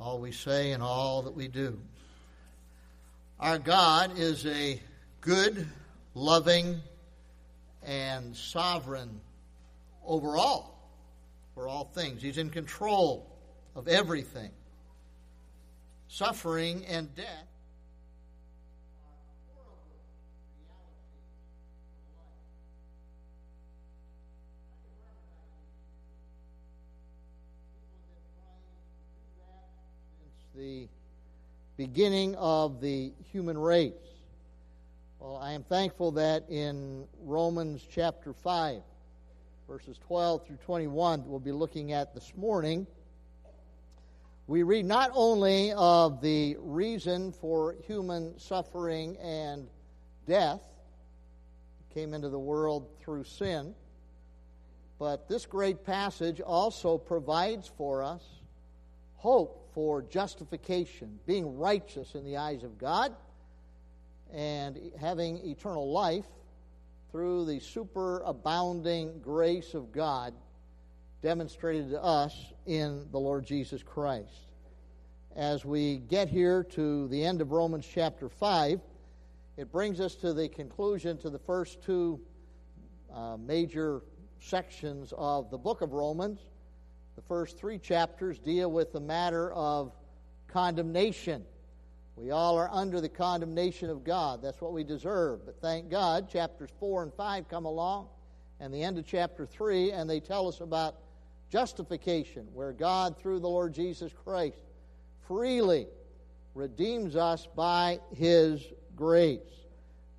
all 0.00 0.18
we 0.18 0.32
say 0.32 0.72
and 0.72 0.82
all 0.82 1.22
that 1.22 1.34
we 1.34 1.48
do. 1.48 1.78
Our 3.40 3.58
God 3.58 4.18
is 4.18 4.46
a 4.46 4.80
good, 5.20 5.66
loving, 6.14 6.80
and 7.82 8.36
sovereign 8.36 9.20
over 10.04 10.36
all, 10.36 10.90
for 11.54 11.68
all 11.68 11.84
things. 11.84 12.22
He's 12.22 12.38
in 12.38 12.50
control 12.50 13.36
of 13.74 13.88
everything. 13.88 14.50
Suffering 16.08 16.84
and 16.86 17.14
death 17.14 17.47
the 30.58 30.88
beginning 31.76 32.34
of 32.34 32.80
the 32.80 33.12
human 33.30 33.56
race. 33.56 33.92
Well, 35.20 35.36
I 35.36 35.52
am 35.52 35.62
thankful 35.62 36.10
that 36.12 36.50
in 36.50 37.06
Romans 37.22 37.86
chapter 37.88 38.32
5, 38.32 38.82
verses 39.68 39.98
12 40.08 40.46
through 40.48 40.56
21, 40.56 41.20
that 41.20 41.28
we'll 41.28 41.38
be 41.38 41.52
looking 41.52 41.92
at 41.92 42.12
this 42.12 42.32
morning, 42.36 42.88
we 44.48 44.64
read 44.64 44.84
not 44.84 45.12
only 45.14 45.72
of 45.74 46.20
the 46.20 46.56
reason 46.58 47.30
for 47.30 47.76
human 47.86 48.36
suffering 48.40 49.16
and 49.18 49.68
death, 50.26 50.62
came 51.94 52.14
into 52.14 52.30
the 52.30 52.38
world 52.38 52.88
through 52.98 53.22
sin, 53.22 53.76
but 54.98 55.28
this 55.28 55.46
great 55.46 55.84
passage 55.84 56.40
also 56.40 56.98
provides 56.98 57.70
for 57.76 58.02
us 58.02 58.24
hope 59.18 59.67
for 59.78 60.02
justification, 60.02 61.20
being 61.24 61.56
righteous 61.56 62.16
in 62.16 62.24
the 62.24 62.36
eyes 62.36 62.64
of 62.64 62.78
God, 62.78 63.14
and 64.34 64.76
having 65.00 65.36
eternal 65.48 65.92
life 65.92 66.26
through 67.12 67.44
the 67.44 67.60
superabounding 67.60 69.22
grace 69.22 69.74
of 69.74 69.92
God 69.92 70.34
demonstrated 71.22 71.90
to 71.90 72.02
us 72.02 72.52
in 72.66 73.06
the 73.12 73.20
Lord 73.20 73.46
Jesus 73.46 73.80
Christ. 73.84 74.48
As 75.36 75.64
we 75.64 75.98
get 75.98 76.28
here 76.28 76.64
to 76.72 77.06
the 77.06 77.24
end 77.24 77.40
of 77.40 77.52
Romans 77.52 77.86
chapter 77.88 78.28
5, 78.28 78.80
it 79.56 79.70
brings 79.70 80.00
us 80.00 80.16
to 80.16 80.32
the 80.32 80.48
conclusion 80.48 81.18
to 81.18 81.30
the 81.30 81.38
first 81.38 81.80
two 81.82 82.20
uh, 83.14 83.36
major 83.36 84.02
sections 84.40 85.14
of 85.16 85.52
the 85.52 85.58
book 85.58 85.82
of 85.82 85.92
Romans. 85.92 86.40
The 87.18 87.22
first 87.22 87.58
three 87.58 87.78
chapters 87.78 88.38
deal 88.38 88.70
with 88.70 88.92
the 88.92 89.00
matter 89.00 89.52
of 89.52 89.90
condemnation. 90.46 91.44
We 92.14 92.30
all 92.30 92.56
are 92.56 92.70
under 92.70 93.00
the 93.00 93.08
condemnation 93.08 93.90
of 93.90 94.04
God. 94.04 94.40
That's 94.40 94.60
what 94.60 94.72
we 94.72 94.84
deserve. 94.84 95.44
But 95.44 95.60
thank 95.60 95.90
God, 95.90 96.30
chapters 96.30 96.70
4 96.78 97.02
and 97.02 97.12
5 97.12 97.48
come 97.48 97.64
along, 97.64 98.06
and 98.60 98.72
the 98.72 98.84
end 98.84 98.98
of 98.98 99.04
chapter 99.04 99.46
3, 99.46 99.90
and 99.90 100.08
they 100.08 100.20
tell 100.20 100.46
us 100.46 100.60
about 100.60 100.94
justification, 101.50 102.46
where 102.54 102.72
God, 102.72 103.18
through 103.18 103.40
the 103.40 103.48
Lord 103.48 103.74
Jesus 103.74 104.12
Christ, 104.24 104.60
freely 105.26 105.88
redeems 106.54 107.16
us 107.16 107.48
by 107.56 107.98
His 108.14 108.64
grace. 108.94 109.40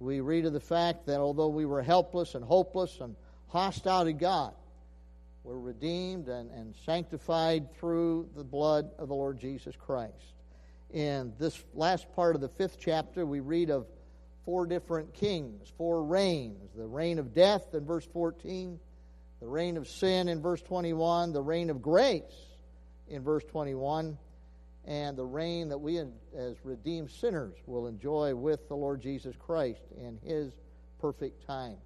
We 0.01 0.19
read 0.19 0.45
of 0.45 0.51
the 0.51 0.59
fact 0.59 1.05
that 1.05 1.21
although 1.21 1.47
we 1.47 1.65
were 1.65 1.81
helpless 1.81 2.35
and 2.35 2.43
hopeless 2.43 2.99
and 2.99 3.15
hostile 3.47 4.03
to 4.03 4.11
God, 4.11 4.53
we're 5.49 5.57
redeemed 5.57 6.27
and, 6.27 6.51
and 6.51 6.75
sanctified 6.85 7.73
through 7.73 8.29
the 8.35 8.43
blood 8.43 8.91
of 8.99 9.07
the 9.07 9.15
Lord 9.15 9.39
Jesus 9.39 9.75
Christ. 9.75 10.35
In 10.91 11.33
this 11.39 11.63
last 11.73 12.05
part 12.15 12.35
of 12.35 12.41
the 12.41 12.49
fifth 12.49 12.77
chapter, 12.79 13.25
we 13.25 13.39
read 13.39 13.71
of 13.71 13.87
four 14.45 14.67
different 14.67 15.11
kings, 15.15 15.73
four 15.75 16.03
reigns 16.03 16.69
the 16.75 16.85
reign 16.85 17.17
of 17.17 17.33
death 17.33 17.73
in 17.73 17.83
verse 17.83 18.05
14, 18.13 18.79
the 19.39 19.47
reign 19.47 19.75
of 19.75 19.87
sin 19.87 20.27
in 20.27 20.39
verse 20.39 20.61
21, 20.61 21.33
the 21.33 21.41
reign 21.41 21.71
of 21.71 21.81
grace 21.81 22.21
in 23.07 23.23
verse 23.23 23.43
21, 23.45 24.19
and 24.85 25.17
the 25.17 25.25
reign 25.25 25.69
that 25.69 25.79
we 25.79 25.97
as 25.97 26.57
redeemed 26.63 27.09
sinners 27.09 27.55
will 27.65 27.87
enjoy 27.87 28.35
with 28.35 28.67
the 28.67 28.75
Lord 28.75 29.01
Jesus 29.01 29.35
Christ 29.35 29.81
in 29.97 30.19
his 30.23 30.53
perfect 31.01 31.47
time 31.47 31.77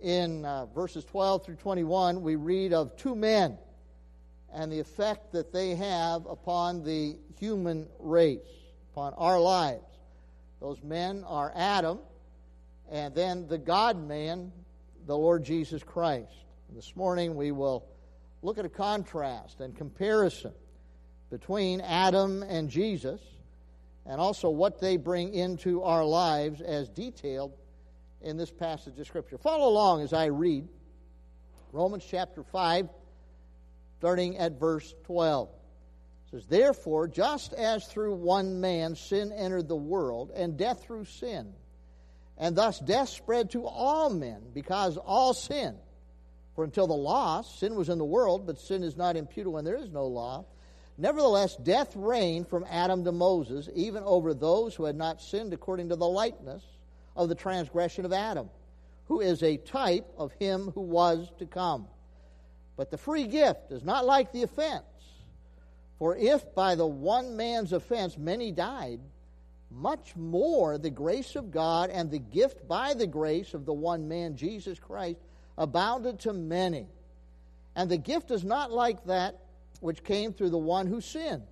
in 0.00 0.44
uh, 0.44 0.66
verses 0.66 1.04
12 1.04 1.44
through 1.44 1.56
21, 1.56 2.22
we 2.22 2.36
read 2.36 2.72
of 2.72 2.96
two 2.96 3.14
men 3.14 3.58
and 4.52 4.70
the 4.70 4.80
effect 4.80 5.32
that 5.32 5.52
they 5.52 5.74
have 5.74 6.26
upon 6.26 6.82
the 6.84 7.16
human 7.38 7.88
race, 7.98 8.40
upon 8.92 9.14
our 9.14 9.40
lives. 9.40 9.84
Those 10.60 10.82
men 10.82 11.24
are 11.26 11.52
Adam 11.54 11.98
and 12.90 13.14
then 13.14 13.46
the 13.48 13.58
God 13.58 13.96
man, 13.96 14.52
the 15.06 15.16
Lord 15.16 15.44
Jesus 15.44 15.82
Christ. 15.82 16.32
This 16.74 16.94
morning 16.96 17.36
we 17.36 17.52
will 17.52 17.86
look 18.42 18.58
at 18.58 18.64
a 18.64 18.70
contrast 18.70 19.60
and 19.60 19.76
comparison 19.76 20.52
between 21.30 21.80
Adam 21.80 22.42
and 22.42 22.70
Jesus 22.70 23.20
and 24.04 24.20
also 24.20 24.48
what 24.48 24.80
they 24.80 24.96
bring 24.96 25.34
into 25.34 25.82
our 25.82 26.04
lives 26.04 26.60
as 26.60 26.88
detailed 26.88 27.52
in 28.20 28.36
this 28.36 28.50
passage 28.50 28.98
of 28.98 29.06
Scripture. 29.06 29.38
Follow 29.38 29.68
along 29.68 30.02
as 30.02 30.12
I 30.12 30.26
read 30.26 30.68
Romans 31.72 32.04
chapter 32.08 32.42
5, 32.42 32.88
starting 33.98 34.38
at 34.38 34.58
verse 34.58 34.94
12. 35.04 35.48
It 35.48 36.30
says, 36.30 36.46
Therefore, 36.46 37.08
just 37.08 37.52
as 37.52 37.86
through 37.86 38.14
one 38.14 38.60
man 38.60 38.96
sin 38.96 39.32
entered 39.32 39.68
the 39.68 39.76
world, 39.76 40.30
and 40.34 40.56
death 40.56 40.84
through 40.84 41.04
sin, 41.04 41.52
and 42.38 42.56
thus 42.56 42.78
death 42.78 43.08
spread 43.08 43.50
to 43.50 43.66
all 43.66 44.10
men, 44.10 44.42
because 44.54 44.96
all 44.96 45.34
sin. 45.34 45.76
For 46.54 46.64
until 46.64 46.86
the 46.86 46.94
law, 46.94 47.42
sin 47.42 47.74
was 47.74 47.90
in 47.90 47.98
the 47.98 48.04
world, 48.04 48.46
but 48.46 48.58
sin 48.58 48.82
is 48.82 48.96
not 48.96 49.16
imputed 49.16 49.52
when 49.52 49.64
there 49.64 49.76
is 49.76 49.90
no 49.90 50.06
law. 50.06 50.46
Nevertheless, 50.96 51.54
death 51.56 51.94
reigned 51.94 52.48
from 52.48 52.64
Adam 52.70 53.04
to 53.04 53.12
Moses, 53.12 53.68
even 53.74 54.02
over 54.02 54.32
those 54.32 54.74
who 54.74 54.84
had 54.84 54.96
not 54.96 55.20
sinned 55.20 55.52
according 55.52 55.90
to 55.90 55.96
the 55.96 56.08
likeness 56.08 56.64
of 57.16 57.28
the 57.28 57.34
transgression 57.34 58.04
of 58.04 58.12
Adam, 58.12 58.50
who 59.06 59.20
is 59.20 59.42
a 59.42 59.56
type 59.56 60.06
of 60.16 60.32
him 60.32 60.70
who 60.74 60.82
was 60.82 61.30
to 61.38 61.46
come. 61.46 61.86
But 62.76 62.90
the 62.90 62.98
free 62.98 63.26
gift 63.26 63.72
is 63.72 63.82
not 63.82 64.04
like 64.04 64.32
the 64.32 64.42
offense. 64.42 64.84
For 65.98 66.14
if 66.16 66.54
by 66.54 66.74
the 66.74 66.86
one 66.86 67.36
man's 67.36 67.72
offense 67.72 68.18
many 68.18 68.52
died, 68.52 69.00
much 69.70 70.14
more 70.14 70.78
the 70.78 70.90
grace 70.90 71.36
of 71.36 71.50
God 71.50 71.90
and 71.90 72.10
the 72.10 72.18
gift 72.18 72.68
by 72.68 72.94
the 72.94 73.06
grace 73.06 73.54
of 73.54 73.64
the 73.64 73.72
one 73.72 74.06
man, 74.06 74.36
Jesus 74.36 74.78
Christ, 74.78 75.18
abounded 75.56 76.20
to 76.20 76.32
many. 76.32 76.86
And 77.74 77.90
the 77.90 77.96
gift 77.96 78.30
is 78.30 78.44
not 78.44 78.70
like 78.70 79.04
that 79.06 79.40
which 79.80 80.04
came 80.04 80.32
through 80.32 80.50
the 80.50 80.58
one 80.58 80.86
who 80.86 81.00
sinned. 81.00 81.46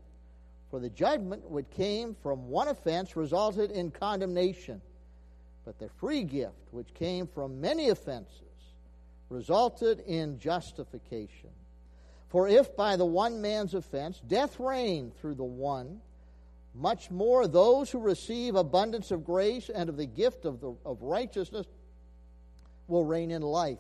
For 0.71 0.79
the 0.79 0.91
judgment 0.91 1.49
which 1.49 1.71
came 1.71 2.15
from 2.23 2.49
one 2.49 2.69
offense 2.69 3.17
resulted 3.17 3.71
in 3.71 3.91
condemnation 3.91 4.81
but 5.65 5.79
the 5.79 5.89
free 5.89 6.23
gift, 6.23 6.69
which 6.71 6.93
came 6.95 7.27
from 7.27 7.61
many 7.61 7.89
offenses, 7.89 8.41
resulted 9.29 10.01
in 10.01 10.39
justification. 10.39 11.51
For 12.29 12.49
if 12.49 12.77
by 12.77 12.97
the 12.97 13.07
one 13.07 13.41
man's 13.41 13.75
offense 13.75 14.21
death 14.27 14.59
reigned 14.59 15.17
through 15.17 15.37
the 15.37 15.45
one, 15.45 16.01
much 16.75 17.11
more 17.11 17.47
those 17.47 17.91
who 17.91 18.01
receive 18.01 18.57
abundance 18.57 19.11
of 19.11 19.25
grace 19.25 19.71
and 19.71 19.89
of 19.89 19.97
the 19.97 20.07
gift 20.07 20.45
of, 20.45 20.61
the, 20.61 20.75
of 20.85 21.03
righteousness 21.03 21.67
will 22.89 23.05
reign 23.05 23.31
in 23.31 23.43
life 23.43 23.79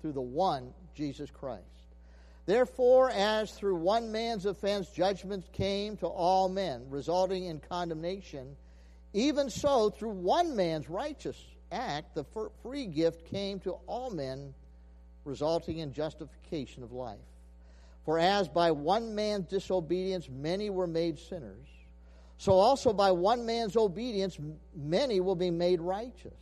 through 0.00 0.12
the 0.12 0.20
one, 0.20 0.72
Jesus 0.94 1.30
Christ. 1.30 1.64
Therefore, 2.46 3.10
as 3.10 3.52
through 3.52 3.76
one 3.76 4.10
man's 4.10 4.46
offense 4.46 4.88
judgment 4.88 5.52
came 5.52 5.96
to 5.98 6.06
all 6.06 6.48
men, 6.48 6.86
resulting 6.88 7.44
in 7.44 7.60
condemnation, 7.60 8.56
even 9.12 9.50
so, 9.50 9.90
through 9.90 10.10
one 10.10 10.54
man's 10.54 10.88
righteous 10.88 11.36
act, 11.72 12.14
the 12.14 12.24
free 12.62 12.86
gift 12.86 13.26
came 13.26 13.58
to 13.60 13.72
all 13.86 14.10
men, 14.10 14.54
resulting 15.24 15.78
in 15.78 15.92
justification 15.92 16.82
of 16.82 16.92
life. 16.92 17.18
For 18.04 18.18
as 18.18 18.48
by 18.48 18.70
one 18.70 19.14
man's 19.14 19.46
disobedience 19.46 20.28
many 20.28 20.70
were 20.70 20.86
made 20.86 21.18
sinners, 21.18 21.66
so 22.38 22.52
also 22.52 22.92
by 22.92 23.10
one 23.10 23.44
man's 23.44 23.76
obedience 23.76 24.38
many 24.74 25.20
will 25.20 25.36
be 25.36 25.50
made 25.50 25.80
righteous. 25.80 26.32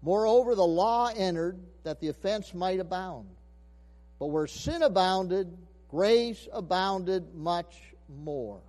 Moreover, 0.00 0.54
the 0.54 0.64
law 0.64 1.10
entered 1.14 1.58
that 1.84 2.00
the 2.00 2.08
offense 2.08 2.54
might 2.54 2.80
abound. 2.80 3.28
But 4.18 4.26
where 4.26 4.46
sin 4.46 4.82
abounded, 4.82 5.56
grace 5.88 6.48
abounded 6.52 7.34
much 7.34 7.76
more. 8.08 8.60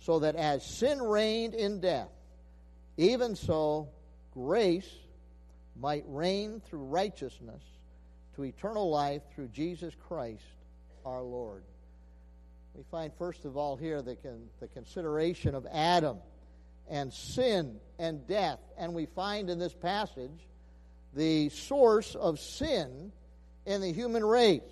So 0.00 0.18
that 0.18 0.36
as 0.36 0.64
sin 0.64 1.00
reigned 1.00 1.54
in 1.54 1.80
death, 1.80 2.10
even 2.96 3.34
so, 3.34 3.88
grace 4.32 4.88
might 5.76 6.04
reign 6.06 6.60
through 6.60 6.84
righteousness 6.84 7.62
to 8.36 8.44
eternal 8.44 8.90
life 8.90 9.22
through 9.34 9.48
Jesus 9.48 9.94
Christ 10.08 10.42
our 11.04 11.22
Lord. 11.22 11.62
we 12.74 12.82
find 12.90 13.12
first 13.18 13.44
of 13.44 13.56
all 13.56 13.76
here 13.76 14.00
the, 14.02 14.16
the 14.60 14.68
consideration 14.68 15.54
of 15.54 15.66
Adam 15.70 16.18
and 16.88 17.12
sin 17.12 17.78
and 17.98 18.26
death. 18.26 18.58
And 18.76 18.94
we 18.94 19.06
find 19.06 19.50
in 19.50 19.58
this 19.58 19.74
passage 19.74 20.48
the 21.14 21.48
source 21.50 22.14
of 22.14 22.40
sin 22.40 23.12
in 23.66 23.80
the 23.80 23.92
human 23.92 24.24
race. 24.24 24.62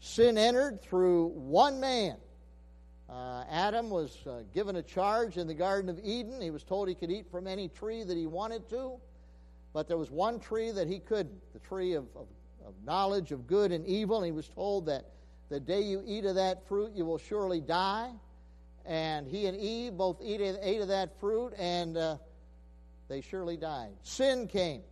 Sin 0.00 0.38
entered 0.38 0.82
through 0.82 1.28
one 1.28 1.80
man. 1.80 2.16
Uh, 3.08 3.44
Adam 3.48 3.88
was 3.88 4.18
uh, 4.26 4.40
given 4.52 4.76
a 4.76 4.82
charge 4.82 5.36
in 5.36 5.46
the 5.46 5.54
Garden 5.54 5.88
of 5.88 5.98
Eden. 6.02 6.40
He 6.40 6.50
was 6.50 6.64
told 6.64 6.88
he 6.88 6.94
could 6.94 7.10
eat 7.10 7.30
from 7.30 7.46
any 7.46 7.68
tree 7.68 8.02
that 8.02 8.16
he 8.16 8.26
wanted 8.26 8.68
to, 8.70 8.94
but 9.72 9.86
there 9.86 9.96
was 9.96 10.10
one 10.10 10.40
tree 10.40 10.72
that 10.72 10.88
he 10.88 10.98
couldn't 10.98 11.40
the 11.52 11.60
tree 11.60 11.94
of, 11.94 12.04
of, 12.16 12.26
of 12.66 12.74
knowledge 12.84 13.30
of 13.30 13.46
good 13.46 13.70
and 13.70 13.86
evil. 13.86 14.16
And 14.16 14.26
he 14.26 14.32
was 14.32 14.48
told 14.48 14.86
that 14.86 15.04
the 15.48 15.60
day 15.60 15.82
you 15.82 16.02
eat 16.04 16.24
of 16.24 16.34
that 16.34 16.66
fruit, 16.66 16.92
you 16.94 17.04
will 17.04 17.18
surely 17.18 17.60
die. 17.60 18.10
And 18.84 19.26
he 19.26 19.46
and 19.46 19.56
Eve 19.56 19.96
both 19.96 20.20
ate, 20.22 20.40
ate 20.40 20.80
of 20.80 20.88
that 20.88 21.18
fruit, 21.20 21.52
and 21.58 21.96
uh, 21.96 22.16
they 23.08 23.20
surely 23.20 23.56
died. 23.56 23.92
Sin 24.02 24.48
came 24.48 24.82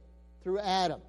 through 0.43 0.61
Adam. 0.61 1.01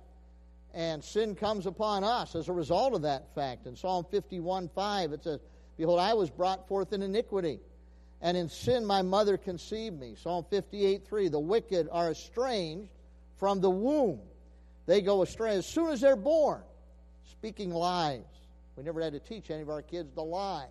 And 0.73 1.03
sin 1.03 1.35
comes 1.35 1.67
upon 1.67 2.03
us 2.03 2.35
as 2.35 2.49
a 2.49 2.53
result 2.53 2.93
of 2.95 3.03
that 3.03 3.33
fact. 3.33 3.65
In 3.65 3.75
Psalm 3.75 4.05
51 4.11 4.69
5, 4.69 5.13
it 5.13 5.23
says, 5.23 5.39
Behold, 5.77 5.99
I 5.99 6.13
was 6.13 6.29
brought 6.29 6.67
forth 6.67 6.93
in 6.93 7.01
iniquity, 7.01 7.59
and 8.21 8.37
in 8.37 8.49
sin 8.49 8.85
my 8.85 9.01
mother 9.01 9.37
conceived 9.37 9.99
me. 9.99 10.15
Psalm 10.15 10.45
58 10.49 11.05
3, 11.07 11.27
The 11.27 11.39
wicked 11.39 11.87
are 11.91 12.11
estranged 12.11 12.89
from 13.37 13.61
the 13.61 13.69
womb. 13.69 14.19
They 14.85 15.01
go 15.01 15.21
astray 15.21 15.55
as 15.55 15.65
soon 15.65 15.89
as 15.89 16.01
they're 16.01 16.15
born, 16.15 16.61
speaking 17.31 17.71
lies. 17.71 18.23
We 18.75 18.83
never 18.83 19.01
had 19.01 19.13
to 19.13 19.19
teach 19.19 19.49
any 19.49 19.61
of 19.61 19.69
our 19.69 19.81
kids 19.81 20.13
to 20.13 20.21
lie. 20.21 20.67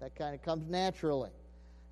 That 0.00 0.14
kind 0.14 0.34
of 0.34 0.42
comes 0.42 0.68
naturally. 0.68 1.30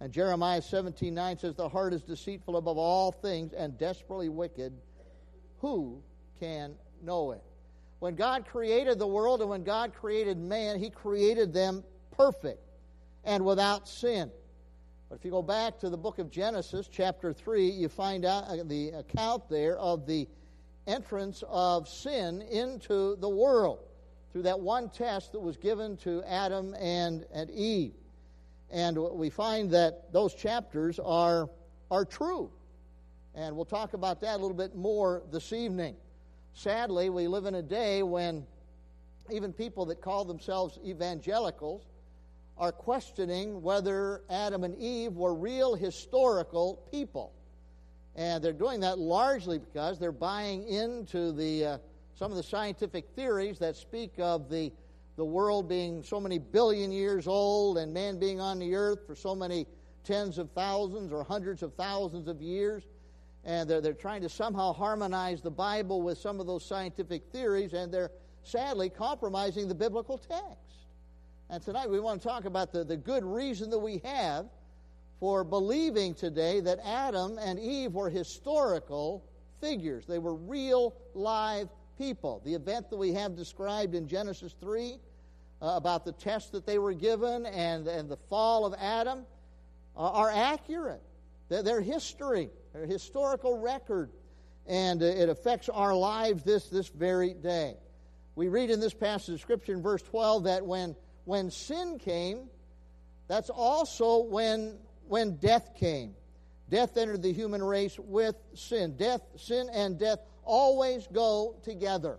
And 0.00 0.12
Jeremiah 0.12 0.62
17 0.62 1.14
9 1.14 1.38
says, 1.38 1.54
The 1.54 1.68
heart 1.68 1.94
is 1.94 2.02
deceitful 2.02 2.56
above 2.56 2.78
all 2.78 3.12
things 3.12 3.52
and 3.52 3.78
desperately 3.78 4.28
wicked. 4.28 4.72
Who 5.60 6.02
can 6.38 6.74
know 7.02 7.32
it? 7.32 7.42
When 8.00 8.14
God 8.14 8.46
created 8.46 8.98
the 8.98 9.06
world 9.06 9.40
and 9.40 9.48
when 9.48 9.64
God 9.64 9.94
created 9.94 10.38
man, 10.38 10.78
He 10.78 10.90
created 10.90 11.54
them 11.54 11.82
perfect 12.16 12.60
and 13.24 13.44
without 13.44 13.88
sin. 13.88 14.30
But 15.08 15.16
if 15.16 15.24
you 15.24 15.30
go 15.30 15.42
back 15.42 15.78
to 15.80 15.90
the 15.90 15.96
book 15.96 16.18
of 16.18 16.30
Genesis, 16.30 16.88
chapter 16.90 17.32
3, 17.32 17.68
you 17.68 17.88
find 17.88 18.24
out 18.24 18.44
uh, 18.44 18.56
the 18.64 18.90
account 18.90 19.48
there 19.48 19.76
of 19.78 20.06
the 20.06 20.26
entrance 20.86 21.42
of 21.48 21.88
sin 21.88 22.42
into 22.42 23.16
the 23.16 23.28
world 23.28 23.80
through 24.32 24.42
that 24.42 24.58
one 24.58 24.88
test 24.88 25.32
that 25.32 25.40
was 25.40 25.56
given 25.56 25.96
to 25.98 26.22
Adam 26.24 26.74
and, 26.80 27.24
and 27.32 27.50
Eve. 27.50 27.92
And 28.70 28.98
we 28.98 29.30
find 29.30 29.70
that 29.70 30.12
those 30.12 30.34
chapters 30.34 30.98
are, 30.98 31.48
are 31.90 32.04
true. 32.04 32.50
And 33.34 33.54
we'll 33.54 33.64
talk 33.64 33.94
about 33.94 34.20
that 34.22 34.34
a 34.34 34.38
little 34.38 34.56
bit 34.56 34.74
more 34.74 35.22
this 35.30 35.52
evening. 35.52 35.96
Sadly, 36.54 37.10
we 37.10 37.28
live 37.28 37.46
in 37.46 37.56
a 37.56 37.62
day 37.62 38.02
when 38.02 38.44
even 39.30 39.52
people 39.52 39.86
that 39.86 40.00
call 40.00 40.24
themselves 40.24 40.78
evangelicals 40.84 41.84
are 42.56 42.72
questioning 42.72 43.62
whether 43.62 44.22
Adam 44.30 44.64
and 44.64 44.76
Eve 44.76 45.12
were 45.12 45.34
real 45.34 45.74
historical 45.74 46.86
people. 46.90 47.32
And 48.16 48.42
they're 48.42 48.52
doing 48.52 48.80
that 48.80 48.98
largely 48.98 49.58
because 49.58 49.98
they're 49.98 50.12
buying 50.12 50.66
into 50.68 51.32
the 51.32 51.64
uh, 51.64 51.78
some 52.14 52.30
of 52.30 52.36
the 52.36 52.42
scientific 52.44 53.08
theories 53.16 53.58
that 53.58 53.76
speak 53.76 54.14
of 54.18 54.48
the, 54.48 54.72
the 55.16 55.24
world 55.24 55.68
being 55.68 56.02
so 56.02 56.20
many 56.20 56.38
billion 56.38 56.92
years 56.92 57.26
old 57.26 57.76
and 57.76 57.92
man 57.92 58.18
being 58.20 58.40
on 58.40 58.60
the 58.60 58.74
earth 58.74 59.00
for 59.06 59.16
so 59.16 59.34
many 59.34 59.66
tens 60.04 60.38
of 60.38 60.48
thousands 60.52 61.12
or 61.12 61.24
hundreds 61.24 61.62
of 61.62 61.74
thousands 61.74 62.28
of 62.28 62.40
years. 62.40 62.84
And 63.44 63.68
they're, 63.68 63.80
they're 63.80 63.92
trying 63.92 64.22
to 64.22 64.28
somehow 64.28 64.72
harmonize 64.72 65.42
the 65.42 65.50
Bible 65.50 66.02
with 66.02 66.18
some 66.18 66.40
of 66.40 66.46
those 66.46 66.64
scientific 66.64 67.24
theories, 67.32 67.72
and 67.74 67.92
they're 67.92 68.12
sadly 68.42 68.88
compromising 68.88 69.68
the 69.68 69.74
biblical 69.74 70.16
text. 70.16 70.83
And 71.50 71.62
tonight 71.62 71.90
we 71.90 72.00
want 72.00 72.22
to 72.22 72.28
talk 72.28 72.46
about 72.46 72.72
the, 72.72 72.84
the 72.84 72.96
good 72.96 73.22
reason 73.22 73.68
that 73.70 73.78
we 73.78 74.00
have 74.02 74.46
for 75.20 75.44
believing 75.44 76.14
today 76.14 76.60
that 76.60 76.78
Adam 76.84 77.38
and 77.38 77.58
Eve 77.58 77.92
were 77.92 78.08
historical 78.08 79.22
figures. 79.60 80.06
They 80.06 80.18
were 80.18 80.34
real, 80.34 80.94
live 81.12 81.68
people. 81.98 82.40
The 82.44 82.54
event 82.54 82.88
that 82.90 82.96
we 82.96 83.12
have 83.12 83.36
described 83.36 83.94
in 83.94 84.08
Genesis 84.08 84.54
3 84.58 84.96
uh, 85.60 85.66
about 85.76 86.04
the 86.06 86.12
test 86.12 86.50
that 86.52 86.66
they 86.66 86.78
were 86.78 86.94
given 86.94 87.44
and, 87.46 87.86
and 87.86 88.08
the 88.08 88.16
fall 88.16 88.64
of 88.64 88.74
Adam 88.80 89.26
uh, 89.96 90.00
are 90.00 90.30
accurate. 90.30 91.02
They're, 91.50 91.62
they're, 91.62 91.82
history, 91.82 92.50
they're 92.72 92.86
historical 92.86 93.58
record, 93.58 94.10
and 94.66 95.02
uh, 95.02 95.06
it 95.06 95.28
affects 95.28 95.68
our 95.68 95.94
lives 95.94 96.42
this, 96.42 96.68
this 96.68 96.88
very 96.88 97.34
day. 97.34 97.76
We 98.34 98.48
read 98.48 98.70
in 98.70 98.80
this 98.80 98.94
passage 98.94 99.34
of 99.34 99.40
Scripture 99.40 99.74
in 99.74 99.82
verse 99.82 100.02
12 100.02 100.44
that 100.44 100.66
when, 100.66 100.96
when 101.24 101.50
sin 101.50 101.98
came, 101.98 102.48
that's 103.28 103.50
also 103.50 104.24
when, 104.24 104.78
when 105.08 105.36
death 105.36 105.74
came. 105.76 106.14
Death 106.70 106.96
entered 106.96 107.22
the 107.22 107.32
human 107.32 107.62
race 107.62 107.98
with 107.98 108.36
sin. 108.54 108.96
Death, 108.96 109.22
sin 109.36 109.68
and 109.72 109.98
death 109.98 110.18
always 110.44 111.06
go 111.12 111.56
together. 111.62 112.18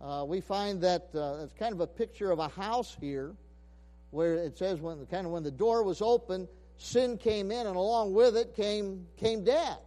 Uh, 0.00 0.24
we 0.26 0.40
find 0.40 0.80
that 0.82 1.08
uh, 1.14 1.44
it's 1.44 1.52
kind 1.52 1.72
of 1.72 1.80
a 1.80 1.86
picture 1.86 2.30
of 2.30 2.38
a 2.38 2.48
house 2.48 2.96
here, 3.00 3.34
where 4.10 4.34
it 4.34 4.58
says 4.58 4.80
when 4.80 5.06
kind 5.06 5.26
of 5.26 5.32
when 5.32 5.42
the 5.42 5.50
door 5.50 5.84
was 5.84 6.02
open, 6.02 6.48
sin 6.76 7.16
came 7.16 7.50
in, 7.50 7.66
and 7.66 7.76
along 7.76 8.12
with 8.12 8.36
it 8.36 8.54
came 8.54 9.06
came 9.16 9.44
death. 9.44 9.78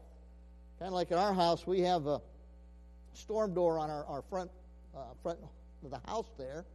Kind 0.80 0.88
of 0.88 0.94
like 0.94 1.12
in 1.12 1.18
our 1.18 1.34
house, 1.34 1.68
we 1.68 1.82
have 1.82 2.08
a 2.08 2.22
storm 3.14 3.54
door 3.54 3.78
on 3.78 3.90
our, 3.90 4.06
our 4.06 4.22
front 4.24 4.50
uh, 4.96 5.00
front 5.22 5.40
of 5.84 5.92
the 5.92 6.00
house 6.10 6.28
there, 6.38 6.66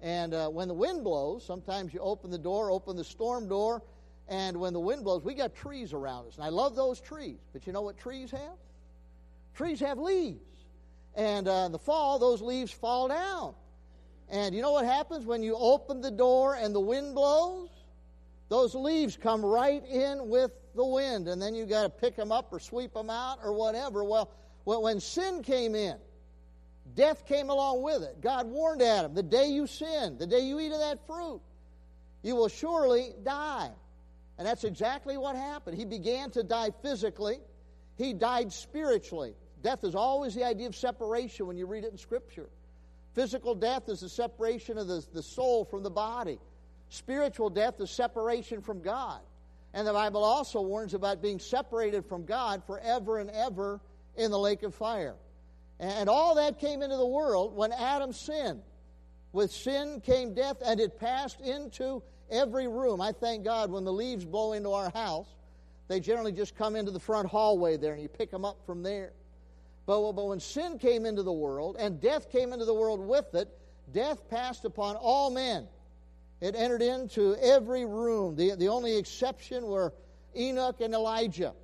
and 0.00 0.34
uh, 0.34 0.48
when 0.48 0.68
the 0.68 0.74
wind 0.74 1.02
blows, 1.02 1.44
sometimes 1.44 1.92
you 1.92 2.00
open 2.00 2.30
the 2.30 2.38
door, 2.38 2.70
open 2.70 2.96
the 2.96 3.04
storm 3.04 3.48
door, 3.48 3.82
and 4.28 4.56
when 4.56 4.72
the 4.72 4.80
wind 4.80 5.04
blows, 5.04 5.24
we 5.24 5.34
got 5.34 5.54
trees 5.54 5.92
around 5.92 6.26
us, 6.26 6.36
and 6.36 6.44
I 6.44 6.50
love 6.50 6.76
those 6.76 7.00
trees. 7.00 7.38
But 7.52 7.66
you 7.66 7.72
know 7.72 7.82
what 7.82 7.98
trees 7.98 8.30
have? 8.30 8.58
Trees 9.54 9.80
have 9.80 9.98
leaves. 9.98 10.38
And 11.14 11.48
uh, 11.48 11.64
in 11.66 11.72
the 11.72 11.78
fall, 11.78 12.18
those 12.18 12.40
leaves 12.40 12.70
fall 12.70 13.08
down. 13.08 13.54
And 14.28 14.54
you 14.54 14.62
know 14.62 14.72
what 14.72 14.84
happens 14.84 15.24
when 15.24 15.42
you 15.42 15.56
open 15.56 16.00
the 16.00 16.10
door 16.10 16.54
and 16.54 16.74
the 16.74 16.80
wind 16.80 17.14
blows? 17.14 17.70
Those 18.50 18.74
leaves 18.74 19.16
come 19.16 19.44
right 19.44 19.84
in 19.86 20.28
with 20.28 20.52
the 20.74 20.84
wind, 20.84 21.28
and 21.28 21.40
then 21.40 21.54
you 21.54 21.66
got 21.66 21.82
to 21.82 21.88
pick 21.88 22.14
them 22.14 22.30
up 22.30 22.52
or 22.52 22.60
sweep 22.60 22.94
them 22.94 23.10
out 23.10 23.38
or 23.42 23.52
whatever. 23.52 24.04
Well, 24.04 24.30
when 24.64 25.00
sin 25.00 25.42
came 25.42 25.74
in, 25.74 25.96
death 26.94 27.26
came 27.26 27.50
along 27.50 27.82
with 27.82 28.02
it. 28.02 28.20
God 28.20 28.46
warned 28.46 28.82
Adam 28.82 29.14
the 29.14 29.22
day 29.22 29.48
you 29.48 29.66
sin, 29.66 30.16
the 30.18 30.26
day 30.26 30.40
you 30.40 30.58
eat 30.60 30.72
of 30.72 30.78
that 30.78 31.06
fruit, 31.06 31.40
you 32.22 32.34
will 32.36 32.48
surely 32.48 33.12
die. 33.22 33.70
And 34.38 34.46
that's 34.46 34.64
exactly 34.64 35.16
what 35.16 35.34
happened. 35.34 35.76
He 35.76 35.84
began 35.84 36.30
to 36.32 36.42
die 36.42 36.70
physically, 36.82 37.38
he 37.96 38.12
died 38.12 38.52
spiritually. 38.52 39.34
Death 39.62 39.82
is 39.82 39.96
always 39.96 40.34
the 40.34 40.44
idea 40.44 40.68
of 40.68 40.76
separation 40.76 41.46
when 41.46 41.56
you 41.56 41.66
read 41.66 41.84
it 41.84 41.90
in 41.90 41.98
Scripture. 41.98 42.48
Physical 43.14 43.56
death 43.56 43.88
is 43.88 44.00
the 44.00 44.08
separation 44.08 44.78
of 44.78 44.86
the, 44.86 45.04
the 45.12 45.22
soul 45.22 45.64
from 45.64 45.82
the 45.82 45.90
body. 45.90 46.38
Spiritual 46.90 47.50
death 47.50 47.80
is 47.80 47.90
separation 47.90 48.62
from 48.62 48.80
God. 48.80 49.20
And 49.74 49.86
the 49.86 49.92
Bible 49.92 50.22
also 50.22 50.60
warns 50.60 50.94
about 50.94 51.20
being 51.20 51.40
separated 51.40 52.06
from 52.06 52.24
God 52.24 52.62
forever 52.64 53.18
and 53.18 53.30
ever 53.30 53.80
in 54.16 54.30
the 54.30 54.38
lake 54.38 54.62
of 54.62 54.74
fire. 54.74 55.16
And 55.80 56.08
all 56.08 56.34
that 56.36 56.58
came 56.58 56.82
into 56.82 56.96
the 56.96 57.06
world 57.06 57.54
when 57.54 57.72
Adam 57.72 58.12
sinned. 58.12 58.62
With 59.32 59.52
sin 59.52 60.00
came 60.00 60.34
death, 60.34 60.56
and 60.64 60.80
it 60.80 60.98
passed 60.98 61.40
into 61.40 62.02
every 62.30 62.66
room. 62.66 63.00
I 63.00 63.12
thank 63.12 63.44
God 63.44 63.70
when 63.70 63.84
the 63.84 63.92
leaves 63.92 64.24
blow 64.24 64.52
into 64.54 64.72
our 64.72 64.90
house, 64.90 65.28
they 65.86 66.00
generally 66.00 66.32
just 66.32 66.56
come 66.56 66.76
into 66.76 66.90
the 66.90 67.00
front 67.00 67.28
hallway 67.28 67.76
there, 67.76 67.92
and 67.92 68.02
you 68.02 68.08
pick 68.08 68.30
them 68.30 68.44
up 68.44 68.58
from 68.66 68.82
there. 68.82 69.12
But, 69.86 70.12
but 70.12 70.26
when 70.26 70.40
sin 70.40 70.78
came 70.78 71.06
into 71.06 71.22
the 71.22 71.32
world 71.32 71.76
and 71.78 71.98
death 71.98 72.30
came 72.30 72.52
into 72.52 72.66
the 72.66 72.74
world 72.74 73.00
with 73.00 73.34
it, 73.34 73.48
death 73.92 74.28
passed 74.28 74.66
upon 74.66 74.96
all 74.96 75.30
men. 75.30 75.66
It 76.42 76.54
entered 76.54 76.82
into 76.82 77.36
every 77.36 77.86
room. 77.86 78.36
The, 78.36 78.54
the 78.54 78.68
only 78.68 78.98
exception 78.98 79.64
were 79.64 79.94
Enoch 80.36 80.82
and 80.82 80.92
Elijah 80.92 81.54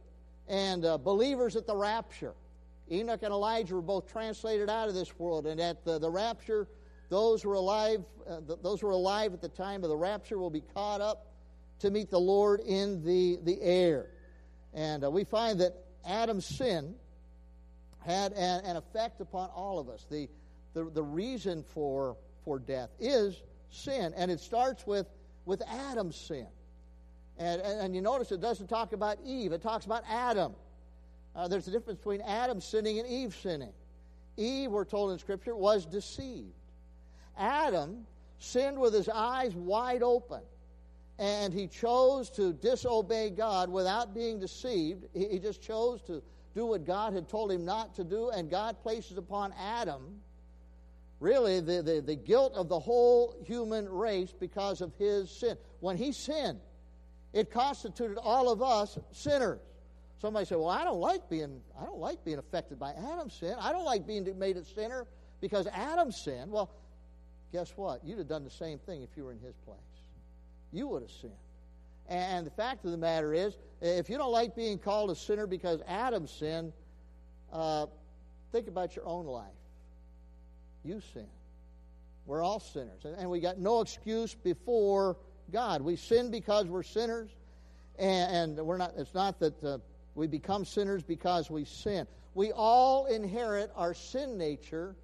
and 0.48 0.86
uh, 0.86 0.96
believers 0.96 1.54
at 1.54 1.66
the 1.66 1.76
rapture. 1.76 2.32
Enoch 2.90 3.22
and 3.22 3.32
Elijah 3.32 3.74
were 3.74 3.82
both 3.82 4.10
translated 4.10 4.68
out 4.68 4.88
of 4.88 4.94
this 4.94 5.18
world, 5.18 5.46
and 5.46 5.60
at 5.60 5.84
the, 5.84 5.98
the 5.98 6.10
rapture, 6.10 6.68
those 7.08 7.42
who 7.42 7.50
are 7.50 7.54
alive, 7.54 8.04
uh, 8.28 8.40
those 8.62 8.80
who 8.80 8.88
are 8.88 8.92
alive 8.92 9.32
at 9.32 9.40
the 9.40 9.48
time 9.48 9.82
of 9.82 9.88
the 9.88 9.96
rapture 9.96 10.38
will 10.38 10.50
be 10.50 10.62
caught 10.74 11.00
up 11.00 11.32
to 11.80 11.90
meet 11.90 12.10
the 12.10 12.20
Lord 12.20 12.60
in 12.60 13.04
the, 13.04 13.38
the 13.42 13.60
air. 13.62 14.06
And 14.72 15.04
uh, 15.04 15.10
we 15.10 15.24
find 15.24 15.60
that 15.60 15.74
Adam's 16.06 16.44
sin 16.44 16.94
had 18.00 18.32
an, 18.32 18.64
an 18.64 18.76
effect 18.76 19.20
upon 19.20 19.48
all 19.50 19.78
of 19.78 19.88
us. 19.88 20.04
The, 20.10 20.28
the, 20.74 20.84
the 20.84 21.02
reason 21.02 21.62
for, 21.62 22.16
for 22.44 22.58
death 22.58 22.90
is 22.98 23.40
sin, 23.70 24.12
and 24.16 24.30
it 24.30 24.40
starts 24.40 24.86
with, 24.86 25.06
with 25.46 25.62
Adam's 25.68 26.16
sin. 26.16 26.46
And, 27.38 27.60
and, 27.60 27.80
and 27.80 27.94
you 27.94 28.02
notice 28.02 28.30
it 28.30 28.40
doesn't 28.40 28.68
talk 28.68 28.92
about 28.92 29.18
Eve, 29.24 29.52
it 29.52 29.62
talks 29.62 29.86
about 29.86 30.04
Adam. 30.08 30.54
Uh, 31.34 31.48
there's 31.48 31.66
a 31.68 31.70
difference 31.70 31.98
between 31.98 32.20
Adam 32.20 32.60
sinning 32.60 32.98
and 32.98 33.08
Eve 33.08 33.34
sinning. 33.34 33.72
Eve, 34.36 34.70
we're 34.70 34.84
told 34.84 35.12
in 35.12 35.18
Scripture, 35.18 35.56
was 35.56 35.86
deceived. 35.86 36.52
Adam 37.36 38.06
sinned 38.38 38.78
with 38.78 38.94
his 38.94 39.08
eyes 39.08 39.54
wide 39.54 40.02
open, 40.02 40.40
and 41.18 41.52
he 41.52 41.66
chose 41.66 42.30
to 42.30 42.52
disobey 42.52 43.30
God 43.30 43.70
without 43.70 44.14
being 44.14 44.38
deceived. 44.38 45.06
He, 45.12 45.28
he 45.28 45.38
just 45.38 45.62
chose 45.62 46.02
to 46.02 46.22
do 46.54 46.66
what 46.66 46.84
God 46.84 47.12
had 47.12 47.28
told 47.28 47.50
him 47.50 47.64
not 47.64 47.94
to 47.96 48.04
do, 48.04 48.30
and 48.30 48.48
God 48.50 48.80
places 48.82 49.18
upon 49.18 49.52
Adam 49.58 50.20
really 51.20 51.60
the, 51.60 51.82
the, 51.82 52.02
the 52.04 52.14
guilt 52.14 52.52
of 52.54 52.68
the 52.68 52.78
whole 52.78 53.34
human 53.44 53.88
race 53.88 54.32
because 54.38 54.80
of 54.80 54.92
his 54.96 55.30
sin. 55.30 55.56
When 55.80 55.96
he 55.96 56.12
sinned, 56.12 56.60
it 57.32 57.50
constituted 57.50 58.18
all 58.18 58.52
of 58.52 58.62
us 58.62 58.98
sinners. 59.10 59.60
Somebody 60.24 60.46
said, 60.46 60.56
"Well, 60.56 60.70
I 60.70 60.84
don't 60.84 61.00
like 61.00 61.28
being 61.28 61.60
I 61.78 61.84
don't 61.84 61.98
like 61.98 62.24
being 62.24 62.38
affected 62.38 62.78
by 62.78 62.92
Adam's 62.92 63.34
sin. 63.34 63.56
I 63.60 63.72
don't 63.72 63.84
like 63.84 64.06
being 64.06 64.26
made 64.38 64.56
a 64.56 64.64
sinner 64.64 65.06
because 65.42 65.66
Adam 65.66 66.10
sinned." 66.10 66.50
Well, 66.50 66.70
guess 67.52 67.74
what? 67.76 68.02
You'd 68.02 68.16
have 68.16 68.28
done 68.28 68.42
the 68.42 68.48
same 68.50 68.78
thing 68.78 69.02
if 69.02 69.10
you 69.18 69.24
were 69.24 69.32
in 69.32 69.38
his 69.40 69.54
place. 69.66 69.76
You 70.72 70.88
would 70.88 71.02
have 71.02 71.10
sinned. 71.10 71.34
And 72.08 72.46
the 72.46 72.50
fact 72.50 72.86
of 72.86 72.92
the 72.92 72.96
matter 72.96 73.34
is, 73.34 73.58
if 73.82 74.08
you 74.08 74.16
don't 74.16 74.32
like 74.32 74.56
being 74.56 74.78
called 74.78 75.10
a 75.10 75.14
sinner 75.14 75.46
because 75.46 75.82
Adam 75.86 76.26
sinned, 76.26 76.72
uh, 77.52 77.84
think 78.50 78.66
about 78.66 78.96
your 78.96 79.04
own 79.04 79.26
life. 79.26 79.44
You 80.86 81.02
sin. 81.12 81.26
We're 82.24 82.42
all 82.42 82.60
sinners. 82.60 83.04
And, 83.04 83.28
we 83.28 83.40
got 83.40 83.58
no 83.58 83.82
excuse 83.82 84.34
before 84.34 85.18
God. 85.52 85.82
We 85.82 85.96
sin 85.96 86.30
because 86.30 86.64
we're 86.64 86.82
sinners. 86.82 87.28
And, 87.98 88.56
we're 88.56 88.78
not, 88.78 88.94
it's 88.96 89.12
not 89.12 89.38
that 89.40 89.62
uh, 89.62 89.78
we 90.14 90.26
become 90.26 90.64
sinners 90.64 91.02
because 91.02 91.50
we 91.50 91.64
sin. 91.64 92.06
We 92.34 92.52
all 92.52 93.06
inherit 93.06 93.70
our 93.76 93.94
sin 93.94 94.38
nature 94.38 94.94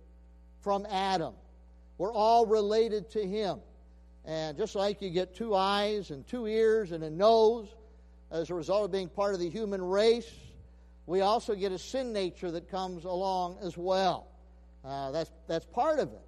from 0.61 0.87
Adam. 0.91 1.35
We're 1.99 2.13
all 2.13 2.47
related 2.47 3.11
to 3.11 3.27
him. 3.27 3.61
And 4.25 4.57
just 4.57 4.75
like 4.75 5.01
you 5.01 5.11
get 5.11 5.35
two 5.35 5.55
eyes 5.55 6.11
and 6.11 6.27
two 6.27 6.47
ears 6.47 6.93
and 6.93 7.03
a 7.03 7.11
nose 7.11 7.69
as 8.31 8.51
a 8.51 8.55
result 8.55 8.85
of 8.85 8.93
being 8.93 9.09
part 9.09 9.35
of 9.35 9.41
the 9.41 9.49
human 9.49 9.83
race, 9.83 10.31
we 11.07 11.23
also 11.23 11.55
get 11.55 11.73
a 11.73 11.79
sin 11.79 12.13
nature 12.13 12.51
that 12.51 12.71
comes 12.71 13.05
along 13.05 13.59
as 13.63 13.77
well. 13.77 14.29
Uh, 14.85 15.11
that's, 15.11 15.31
that's 15.47 15.67
part 15.67 15.99
of 15.99 16.13
it. 16.13 16.23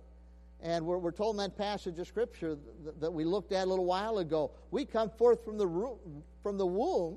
And 0.61 0.87
we're, 0.87 0.99
we're 0.99 1.13
told 1.13 1.35
in 1.35 1.39
that 1.39 1.57
passage 1.57 1.99
of 1.99 2.07
Scripture 2.07 2.57
that, 2.85 3.01
that 3.01 3.13
we 3.13 3.25
looked 3.25 3.53
at 3.53 3.65
a 3.65 3.71
little 3.71 3.85
while 3.85 4.19
ago, 4.19 4.53
we 4.71 4.85
come 4.85 5.11
forth 5.11 5.45
from 5.45 5.59
the, 5.59 5.97
from 6.43 6.59
the 6.59 6.67
womb 6.67 7.17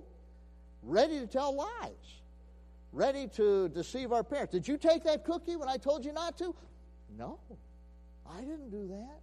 ready 0.86 1.20
to 1.20 1.28
tell 1.28 1.56
lies, 1.56 2.22
ready 2.92 3.28
to 3.36 3.70
deceive 3.70 4.12
our 4.12 4.24
parents. 4.24 4.52
Did 4.54 4.68
you 4.68 4.78
take 4.78 5.04
that 5.04 5.26
cookie 5.26 5.56
when 5.56 5.68
I 5.68 5.78
told 5.78 6.06
you 6.06 6.14
not 6.14 6.38
to? 6.38 6.56
No, 7.18 7.40
I 8.30 8.42
didn't 8.42 8.72
do 8.72 8.88
that. 8.88 9.20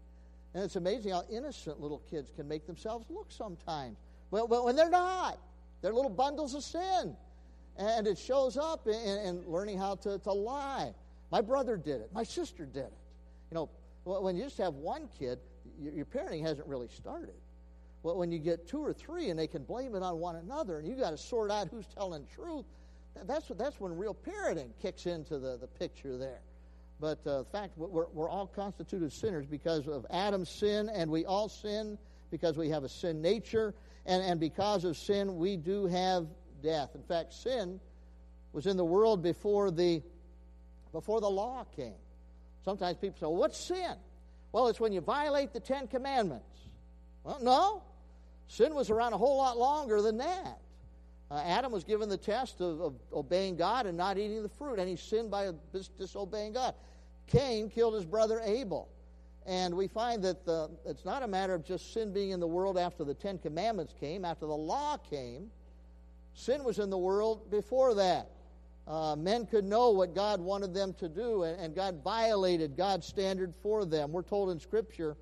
And 0.55 0.65
it's 0.65 0.77
amazing 0.77 1.13
how 1.13 1.25
innocent 1.31 1.81
little 1.81 2.03
kids 2.11 2.31
can 2.35 2.47
make 2.47 2.67
themselves 2.67 3.07
look 3.09 3.31
sometimes. 3.31 3.97
Well, 4.31 4.47
well 4.47 4.67
when 4.67 4.77
they're 4.77 4.91
not, 4.91 5.39
they're 5.81 5.95
little 5.95 6.11
bundles 6.11 6.55
of 6.55 6.63
sin. 6.63 7.17
And 7.79 8.07
it 8.07 8.19
shows 8.19 8.59
up 8.59 8.87
in, 8.87 8.95
in 8.95 9.43
learning 9.47 9.79
how 9.79 9.95
to, 9.97 10.19
to 10.19 10.33
lie. 10.33 10.93
My 11.31 11.41
brother 11.41 11.79
did 11.79 12.03
it. 12.03 12.11
My 12.13 12.23
sister 12.23 12.67
did 12.67 12.85
it. 12.85 12.93
You 13.51 13.55
know, 13.55 13.71
when 14.05 14.37
you 14.37 14.45
just 14.45 14.59
have 14.59 14.75
one 14.75 15.09
kid, 15.19 15.39
your 15.81 16.05
parenting 16.05 16.43
hasn't 16.43 16.67
really 16.67 16.89
started. 16.89 17.35
Well, 18.03 18.17
when 18.17 18.33
you 18.33 18.39
get 18.39 18.67
two 18.67 18.81
or 18.81 18.93
three 18.93 19.31
and 19.31 19.39
they 19.39 19.47
can 19.47 19.63
blame 19.63 19.95
it 19.95 20.03
on 20.03 20.19
one 20.19 20.37
another, 20.37 20.79
and 20.79 20.89
you 20.89 20.97
got 20.97 21.11
to 21.11 21.19
sort 21.19 21.51
out 21.51 21.69
who's 21.69 21.87
telling 21.87 22.27
truth, 22.35 22.65
that's, 23.27 23.47
that's 23.57 23.79
when 23.79 23.97
real 23.97 24.15
parenting 24.15 24.71
kicks 24.81 25.07
into 25.07 25.39
the, 25.39 25.57
the 25.57 25.67
picture 25.67 26.17
there. 26.17 26.41
But 26.99 27.19
uh, 27.27 27.39
the 27.39 27.45
fact 27.47 27.77
we're, 27.77 28.07
we're 28.13 28.29
all 28.31 28.47
constituted 28.47 29.13
sinners 29.13 29.47
because 29.47 29.87
of 29.89 30.07
Adam's 30.11 30.49
sin, 30.49 30.89
and 30.89 31.11
we 31.11 31.25
all 31.25 31.49
sin 31.49 31.99
because 32.31 32.57
we 32.57 32.69
have 32.71 32.85
a 32.85 32.89
sin 32.89 33.21
nature, 33.21 33.75
and, 34.07 34.23
and 34.23 34.41
because 34.41 34.85
of 34.85 34.97
sin, 34.97 35.37
we 35.37 35.57
do 35.57 35.87
have 35.87 36.27
death. 36.63 36.91
In 36.95 37.03
fact, 37.03 37.35
sin 37.35 37.79
was 38.53 38.67
in 38.67 38.77
the 38.77 38.85
world 38.85 39.23
before 39.23 39.71
the 39.71 40.03
before 40.93 41.21
the 41.21 41.31
law 41.31 41.65
came. 41.75 41.95
Sometimes 42.65 42.99
people 42.99 43.19
say, 43.19 43.27
well, 43.27 43.37
what's 43.37 43.59
sin? 43.59 43.95
Well, 44.53 44.69
it's 44.69 44.79
when 44.79 44.93
you 44.93 45.01
violate 45.01 45.53
the 45.53 45.61
Ten 45.61 45.87
Commandments. 45.87 46.45
Well, 47.25 47.39
no. 47.43 47.83
Sin 48.53 48.75
was 48.75 48.91
around 48.91 49.15
a 49.15 49.19
whole 49.19 49.39
lot 49.39 49.57
longer 49.57 50.03
than 50.03 50.19
that. 50.19 50.59
Uh, 51.31 51.43
Adam 51.47 51.73
was 51.73 51.85
given 51.85 52.11
the 52.11 52.19
test 52.19 52.61
of, 52.61 52.83
of, 52.83 52.95
obeying 53.11 53.57
God 53.57 53.87
and 53.87 53.97
not 53.97 54.19
eating 54.19 54.43
the 54.43 54.49
fruit, 54.51 54.79
and 54.79 54.87
he 54.87 54.95
sinned 54.95 55.31
by 55.31 55.51
disobeying 55.99 56.53
God. 56.53 56.75
Cain 57.27 57.71
killed 57.71 57.95
his 57.95 58.05
brother 58.05 58.43
Abel. 58.45 58.91
And 59.47 59.75
we 59.75 59.89
find 59.89 60.23
that 60.25 60.45
the, 60.45 60.69
it's 60.85 61.07
not 61.07 61.23
a 61.23 61.27
matter 61.27 61.55
of 61.55 61.65
just 61.65 61.95
sin 61.95 62.13
being 62.13 62.29
in 62.29 62.41
the 62.41 62.47
world 62.47 62.77
after 62.77 63.05
the 63.05 63.15
Ten 63.15 63.39
Commandments 63.39 63.95
came, 63.99 64.23
after 64.23 64.45
the 64.45 64.53
law 64.53 64.99
came. 64.99 65.51
Sin 66.35 66.63
was 66.63 66.79
in 66.79 66.91
the 66.91 66.99
world 66.99 67.51
before 67.51 67.95
that 67.95 68.29
uh, 68.87 69.17
men 69.17 69.47
could 69.47 69.65
know 69.65 69.93
what 69.93 70.15
God 70.15 70.41
wanted 70.41 70.75
them 70.75 70.93
to 70.99 71.09
do, 71.09 71.45
and, 71.45 71.59
and, 71.59 71.75
God 71.75 72.03
violated 72.05 72.77
God's 72.77 73.07
standard 73.07 73.55
for 73.63 73.87
them. 73.87 74.13
We're 74.13 74.23
told 74.23 74.51
in 74.51 74.59
Scripture, 74.59 75.17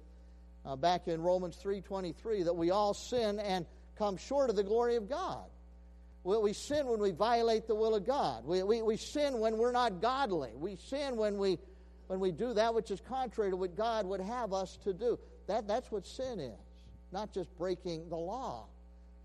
uh, 0.65 0.77
back 0.77 1.09
in 1.09 1.21
Romans 1.21 1.59
3.23, 1.63 2.45
that 2.45 2.55
we 2.55 2.71
all 2.71 2.95
sin 2.95 3.39
and 3.39 3.67
come 3.97 4.17
short 4.17 4.51
of 4.51 4.57
the 4.57 4.63
glory 4.63 4.97
of 4.97 5.09
God. 5.09 5.45
We, 6.25 6.37
we 6.39 6.53
sin 6.53 6.87
when 6.87 7.01
we 7.01 7.13
violate 7.13 7.67
the 7.67 7.75
will 7.75 7.95
of 7.95 8.07
God. 8.07 8.45
We, 8.45 8.63
we, 8.63 8.83
we 8.83 8.97
sin 8.97 9.39
when 9.39 9.57
we're 9.59 9.73
not 9.73 10.01
godly. 10.01 10.51
We 10.55 10.77
sin 10.77 11.17
when 11.17 11.39
we, 11.39 11.59
when 12.09 12.21
we 12.21 12.31
do 12.31 12.55
that 12.55 12.75
which 12.75 12.91
is 12.91 13.01
contrary 13.01 13.51
to 13.51 13.57
what 13.57 13.77
God 13.77 14.07
would 14.07 14.21
have 14.21 14.53
us 14.53 14.79
to 14.85 14.93
do. 14.93 15.19
That, 15.47 15.67
that's 15.67 15.91
what 15.91 16.07
sin 16.07 16.41
is, 16.41 16.59
not 17.13 17.33
just 17.33 17.57
breaking 17.57 18.09
the 18.09 18.17
law. 18.17 18.67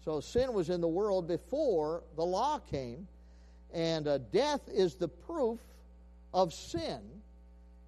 So 0.04 0.20
sin 0.20 0.54
was 0.54 0.70
in 0.70 0.82
the 0.82 0.88
world 0.88 1.28
before 1.28 2.04
the 2.16 2.24
law 2.24 2.60
came. 2.60 3.08
And 3.74 4.08
uh, 4.08 4.20
death 4.32 4.62
is 4.72 4.96
the 4.96 5.10
proof 5.10 5.60
of 6.34 6.54
sin 6.54 7.00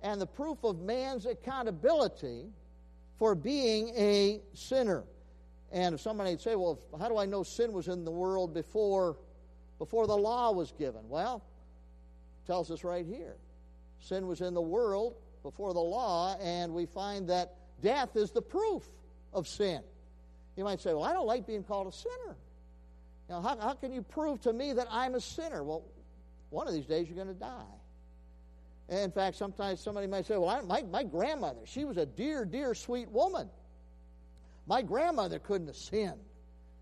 and 0.02 0.20
the 0.20 0.28
proof 0.28 0.64
of 0.64 0.82
man's 0.82 1.26
accountability 1.26 2.46
for 3.18 3.36
being 3.36 3.90
a 3.96 4.42
sinner. 4.54 5.04
And 5.72 5.96
if 5.96 6.02
somebody 6.02 6.32
would 6.32 6.42
say, 6.42 6.56
well, 6.56 6.80
how 7.00 7.10
do 7.10 7.18
I 7.18 7.26
know 7.26 7.44
sin 7.44 7.74
was 7.74 7.88
in 7.88 8.06
the 8.06 8.12
world 8.12 8.54
before, 8.54 9.18
before 9.80 10.08
the 10.08 10.16
law 10.16 10.52
was 10.52 10.72
given? 10.72 11.10
Well, 11.10 11.44
tells 12.46 12.72
us 12.72 12.84
right 12.84 13.06
here. 13.06 13.36
Sin 14.00 14.28
was 14.28 14.42
in 14.42 14.54
the 14.54 14.62
world 14.62 15.16
before 15.44 15.74
the 15.74 15.80
law, 15.80 16.38
and 16.42 16.74
we 16.74 16.86
find 16.86 17.30
that 17.30 17.56
death 17.82 18.16
is 18.16 18.32
the 18.32 18.42
proof 18.42 18.84
of 19.34 19.48
sin. 19.48 19.82
You 20.56 20.64
might 20.64 20.82
say, 20.82 20.94
well, 20.94 21.04
I 21.04 21.14
don't 21.14 21.28
like 21.28 21.46
being 21.46 21.64
called 21.64 21.88
a 21.88 21.92
sinner. 21.92 22.36
You 23.28 23.36
know, 23.36 23.42
how, 23.42 23.58
how 23.60 23.74
can 23.74 23.92
you 23.92 24.02
prove 24.02 24.42
to 24.42 24.54
me 24.54 24.74
that 24.74 24.88
I'm 24.90 25.16
a 25.16 25.22
sinner? 25.22 25.64
Well, 25.64 25.84
one 26.50 26.68
of 26.68 26.74
these 26.74 26.86
days 26.86 27.08
you're 27.08 27.16
going 27.16 27.34
to 27.34 27.40
die. 27.40 27.77
In 28.90 29.12
fact, 29.12 29.36
sometimes 29.36 29.82
somebody 29.82 30.08
might 30.08 30.26
say, 30.26 30.38
well, 30.38 30.50
I, 30.50 30.62
my, 30.62 30.82
my 30.84 31.04
grandmother, 31.04 31.60
she 31.66 31.84
was 31.84 31.98
a 31.98 32.06
dear, 32.06 32.46
dear, 32.46 32.74
sweet 32.74 33.10
woman. 33.10 33.50
My 34.66 34.82
grandmother 34.82 35.40
couldn't 35.40 35.68
have 35.68 35.76
sinned. 35.76 36.20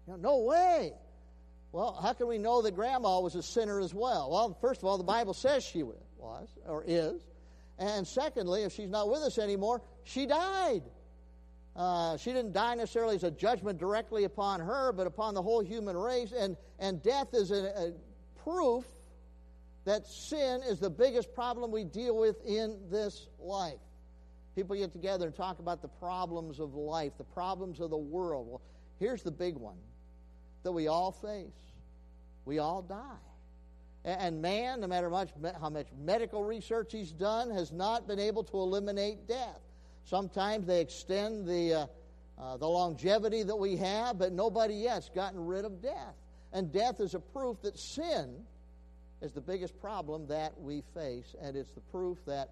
You 0.08 0.14
know, 0.14 0.18
no 0.18 0.38
way. 0.44 0.94
Well, 1.72 2.00
how 2.02 2.14
can 2.14 2.28
we 2.28 2.38
know 2.38 2.62
that 2.62 2.76
grandma 2.76 3.20
was 3.20 3.36
a 3.36 3.44
sinner 3.44 3.80
as 3.80 3.94
well? 3.94 4.30
Well, 4.32 4.58
first 4.62 4.82
of 4.82 4.86
all, 4.86 4.98
the 4.98 5.04
Bible 5.04 5.34
says 5.34 5.64
she 5.64 5.84
was, 5.84 5.98
or 6.68 6.84
is. 6.88 7.22
And 7.78 8.08
secondly, 8.08 8.64
if 8.64 8.72
she's 8.72 8.90
not 8.90 9.10
with 9.10 9.22
us 9.22 9.38
anymore, 9.38 9.82
she 10.04 10.26
died. 10.26 10.84
Uh, 11.76 12.16
she 12.18 12.32
didn't 12.32 12.54
die 12.54 12.76
necessarily 12.76 13.16
as 13.16 13.24
a 13.24 13.32
judgment 13.32 13.78
directly 13.78 14.24
upon 14.24 14.62
her, 14.62 14.94
but 14.94 15.08
upon 15.08 15.34
the 15.34 15.42
whole 15.42 15.60
human 15.60 15.98
race. 15.98 16.32
And, 16.32 16.56
and 16.80 17.04
death 17.04 17.34
is 17.34 17.52
a, 17.52 17.66
a 17.66 17.94
proof 18.44 18.86
that 19.86 20.08
sin 20.08 20.62
is 20.68 20.80
the 20.80 20.90
biggest 20.90 21.34
problem 21.34 21.72
we 21.72 21.84
deal 21.84 22.18
with 22.18 22.44
in 22.46 22.78
this 22.90 23.28
life. 23.40 23.80
People 24.56 24.76
get 24.76 24.92
together 24.92 25.28
and 25.28 25.36
talk 25.36 25.60
about 25.60 25.82
the 25.82 25.88
problems 25.88 26.60
of 26.60 26.74
life, 26.74 27.14
the 27.18 27.24
problems 27.24 27.80
of 27.80 27.90
the 27.90 27.98
world. 27.98 28.48
Well, 28.50 28.62
here's 29.00 29.22
the 29.22 29.32
big 29.32 29.56
one 29.56 29.78
that 30.64 30.72
we 30.72 30.88
all 30.88 31.12
face 31.12 31.54
we 32.46 32.60
all 32.60 32.84
die. 32.84 33.18
And 34.04 34.40
man, 34.40 34.82
no 34.82 34.88
matter 34.88 35.10
much, 35.10 35.30
how 35.60 35.70
much 35.70 35.88
medical 36.00 36.44
research 36.44 36.92
he's 36.92 37.12
done, 37.12 37.50
has 37.50 37.72
not 37.72 38.08
been 38.08 38.20
able 38.20 38.44
to 38.44 38.58
eliminate 38.58 39.28
death. 39.28 39.60
Sometimes 40.04 40.68
they 40.68 40.80
extend 40.80 41.48
the, 41.48 41.74
uh, 41.74 41.88
uh, 42.40 42.58
the 42.58 42.68
longevity 42.68 43.42
that 43.42 43.56
we 43.56 43.76
have, 43.78 44.20
but 44.20 44.32
nobody 44.32 44.76
yet's 44.76 45.10
gotten 45.10 45.44
rid 45.44 45.66
of 45.66 45.82
death. 45.82 46.14
And 46.54 46.72
death 46.72 47.00
is 47.00 47.16
a 47.16 47.20
proof 47.20 47.60
that 47.64 47.80
sin 47.80 48.46
is 49.26 49.34
the 49.34 49.42
biggest 49.42 49.82
problem 49.82 50.28
that 50.28 50.54
we 50.62 50.84
face, 50.94 51.36
and 51.42 51.58
it's 51.58 51.72
the 51.72 51.82
proof 51.82 52.20
that 52.28 52.52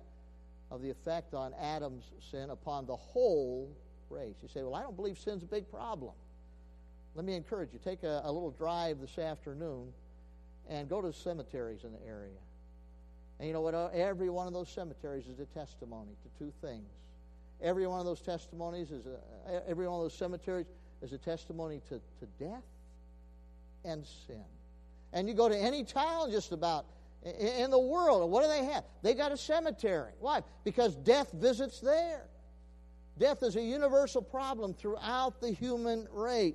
of 0.72 0.82
the 0.82 0.90
effect 0.90 1.36
on 1.36 1.54
Adam's 1.62 2.06
sin 2.32 2.50
upon 2.50 2.88
the 2.88 2.96
whole 2.96 3.70
race. 4.10 4.36
You 4.42 4.48
say, 4.48 4.64
Well, 4.64 4.74
I 4.74 4.82
don't 4.82 4.96
believe 4.96 5.20
sin's 5.20 5.44
a 5.44 5.46
big 5.46 5.70
problem. 5.72 6.14
Let 7.16 7.26
me 7.26 7.36
encourage 7.36 7.70
you 7.74 7.80
take 7.84 8.02
a, 8.02 8.22
a 8.26 8.32
little 8.32 8.50
drive 8.50 9.00
this 9.00 9.20
afternoon 9.20 9.94
and 10.68 10.90
go 10.90 11.00
to 11.00 11.08
the 11.08 11.14
cemeteries 11.14 11.84
in 11.84 11.92
the 11.92 12.04
area. 12.08 12.32
And 13.38 13.48
you 13.48 13.54
know 13.54 13.62
what? 13.62 13.76
Every 13.94 14.32
one 14.32 14.48
of 14.48 14.54
those 14.54 14.70
cemeteries 14.70 15.28
is 15.28 15.40
a 15.40 15.46
testimony 15.46 16.12
to 16.24 16.44
two 16.44 16.52
things. 16.60 16.90
Every 17.62 17.86
one 17.86 18.00
of 18.00 18.06
those 18.08 18.22
testimonies 18.22 18.90
is 18.90 19.06
a, 19.06 19.70
every 19.70 19.88
one 19.88 20.00
of 20.00 20.06
those 20.06 20.18
cemeteries 20.18 20.66
is 21.04 21.14
a 21.14 21.20
testimony 21.20 21.82
to, 21.90 22.02
to 22.20 22.26
death 22.40 22.64
and 23.86 24.04
sin. 24.26 24.44
And 25.14 25.28
you 25.28 25.34
go 25.34 25.48
to 25.48 25.58
any 25.58 25.84
town 25.84 26.32
just 26.32 26.52
about 26.52 26.86
in 27.24 27.72
the 27.72 27.80
world, 27.80 28.30
what 28.30 28.42
do 28.42 28.50
they 28.50 28.66
have? 28.66 28.84
They 29.02 29.14
got 29.14 29.32
a 29.32 29.38
cemetery. 29.38 30.12
Why? 30.20 30.42
Because 30.66 30.96
death 30.96 31.32
visits 31.32 31.80
there. 31.80 32.26
Death 33.18 33.44
is 33.44 33.56
a 33.56 33.62
universal 33.62 34.22
problem 34.22 34.74
throughout 34.74 35.40
the 35.40 35.52
human 35.52 36.08
race. 36.12 36.54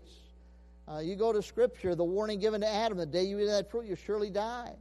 Uh, 0.87 0.99
you 0.99 1.17
go 1.17 1.33
to 1.33 1.43
Scripture, 1.43 1.95
the 1.95 2.05
warning 2.05 2.41
given 2.41 2.61
to 2.61 2.69
Adam 2.69 2.99
the 2.99 3.07
day 3.07 3.25
you 3.25 3.39
eat 3.39 3.47
that 3.47 3.71
fruit, 3.71 3.87
you 3.87 3.95
surely 3.95 4.31
die. 4.31 4.73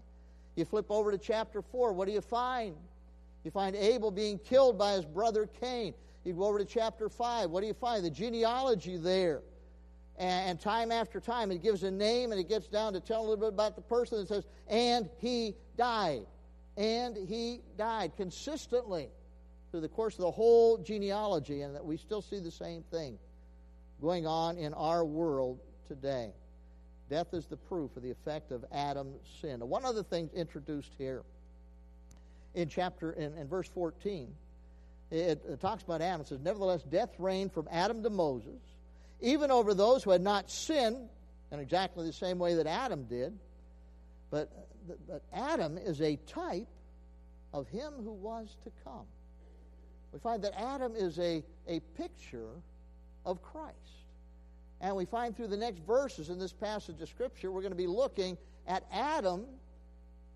You 0.55 0.65
flip 0.65 0.87
over 0.89 1.11
to 1.11 1.17
chapter 1.17 1.61
4, 1.61 1.93
what 1.93 2.07
do 2.07 2.13
you 2.13 2.21
find? 2.21 2.75
You 3.43 3.51
find 3.51 3.75
Abel 3.75 4.11
being 4.11 4.39
killed 4.39 4.77
by 4.77 4.93
his 4.93 5.05
brother 5.05 5.47
Cain. 5.61 5.93
You 6.23 6.33
go 6.33 6.45
over 6.45 6.59
to 6.59 6.65
chapter 6.65 7.07
5, 7.09 7.49
what 7.49 7.61
do 7.61 7.67
you 7.67 7.73
find? 7.73 8.03
The 8.03 8.09
genealogy 8.09 8.97
there. 8.97 9.41
And, 10.17 10.51
and 10.51 10.59
time 10.59 10.91
after 10.91 11.19
time, 11.19 11.51
it 11.51 11.61
gives 11.61 11.83
a 11.83 11.91
name 11.91 12.31
and 12.31 12.39
it 12.39 12.49
gets 12.49 12.67
down 12.67 12.93
to 12.93 12.99
tell 12.99 13.21
a 13.21 13.25
little 13.27 13.37
bit 13.37 13.49
about 13.49 13.75
the 13.75 13.81
person 13.81 14.19
that 14.19 14.27
says, 14.27 14.45
and 14.67 15.09
he 15.19 15.55
died. 15.77 16.25
And 16.75 17.15
he 17.15 17.61
died 17.77 18.13
consistently 18.17 19.09
through 19.71 19.81
the 19.81 19.89
course 19.89 20.15
of 20.15 20.21
the 20.21 20.31
whole 20.31 20.77
genealogy, 20.77 21.61
and 21.61 21.75
that 21.75 21.85
we 21.85 21.97
still 21.97 22.21
see 22.21 22.39
the 22.39 22.51
same 22.51 22.83
thing 22.91 23.17
going 24.01 24.25
on 24.25 24.57
in 24.57 24.73
our 24.73 25.03
world 25.03 25.59
today. 25.87 26.31
Death 27.09 27.33
is 27.33 27.45
the 27.45 27.57
proof 27.57 27.95
of 27.95 28.03
the 28.03 28.11
effect 28.11 28.51
of 28.51 28.65
Adam's 28.71 29.21
sin. 29.41 29.59
One 29.61 29.85
other 29.85 30.03
thing 30.03 30.29
introduced 30.33 30.91
here 30.97 31.23
in 32.53 32.67
chapter 32.67 33.13
in, 33.13 33.37
in 33.37 33.47
verse 33.47 33.69
14, 33.69 34.33
it, 35.09 35.41
it 35.47 35.61
talks 35.61 35.83
about 35.83 36.01
Adam. 36.01 36.21
It 36.21 36.27
says, 36.27 36.39
Nevertheless, 36.41 36.83
death 36.83 37.13
reigned 37.17 37.53
from 37.53 37.67
Adam 37.71 38.03
to 38.03 38.09
Moses, 38.09 38.59
even 39.21 39.51
over 39.51 39.73
those 39.73 40.03
who 40.03 40.11
had 40.11 40.21
not 40.21 40.49
sinned 40.49 41.09
in 41.51 41.59
exactly 41.59 42.05
the 42.05 42.13
same 42.13 42.39
way 42.39 42.55
that 42.55 42.67
Adam 42.67 43.05
did. 43.05 43.37
But, 44.29 44.51
but 45.07 45.23
Adam 45.33 45.77
is 45.77 46.01
a 46.01 46.17
type 46.27 46.67
of 47.53 47.67
him 47.69 47.93
who 48.03 48.11
was 48.13 48.55
to 48.63 48.71
come. 48.83 49.05
We 50.11 50.19
find 50.19 50.43
that 50.43 50.59
Adam 50.59 50.93
is 50.95 51.17
a, 51.19 51.43
a 51.67 51.79
picture 51.97 52.49
of 53.25 53.41
Christ. 53.41 53.75
And 54.79 54.95
we 54.95 55.05
find 55.05 55.35
through 55.35 55.47
the 55.47 55.57
next 55.57 55.79
verses 55.79 56.29
in 56.29 56.39
this 56.39 56.53
passage 56.53 57.01
of 57.01 57.09
Scripture, 57.09 57.51
we're 57.51 57.61
going 57.61 57.71
to 57.71 57.77
be 57.77 57.87
looking 57.87 58.37
at 58.67 58.83
Adam 58.91 59.45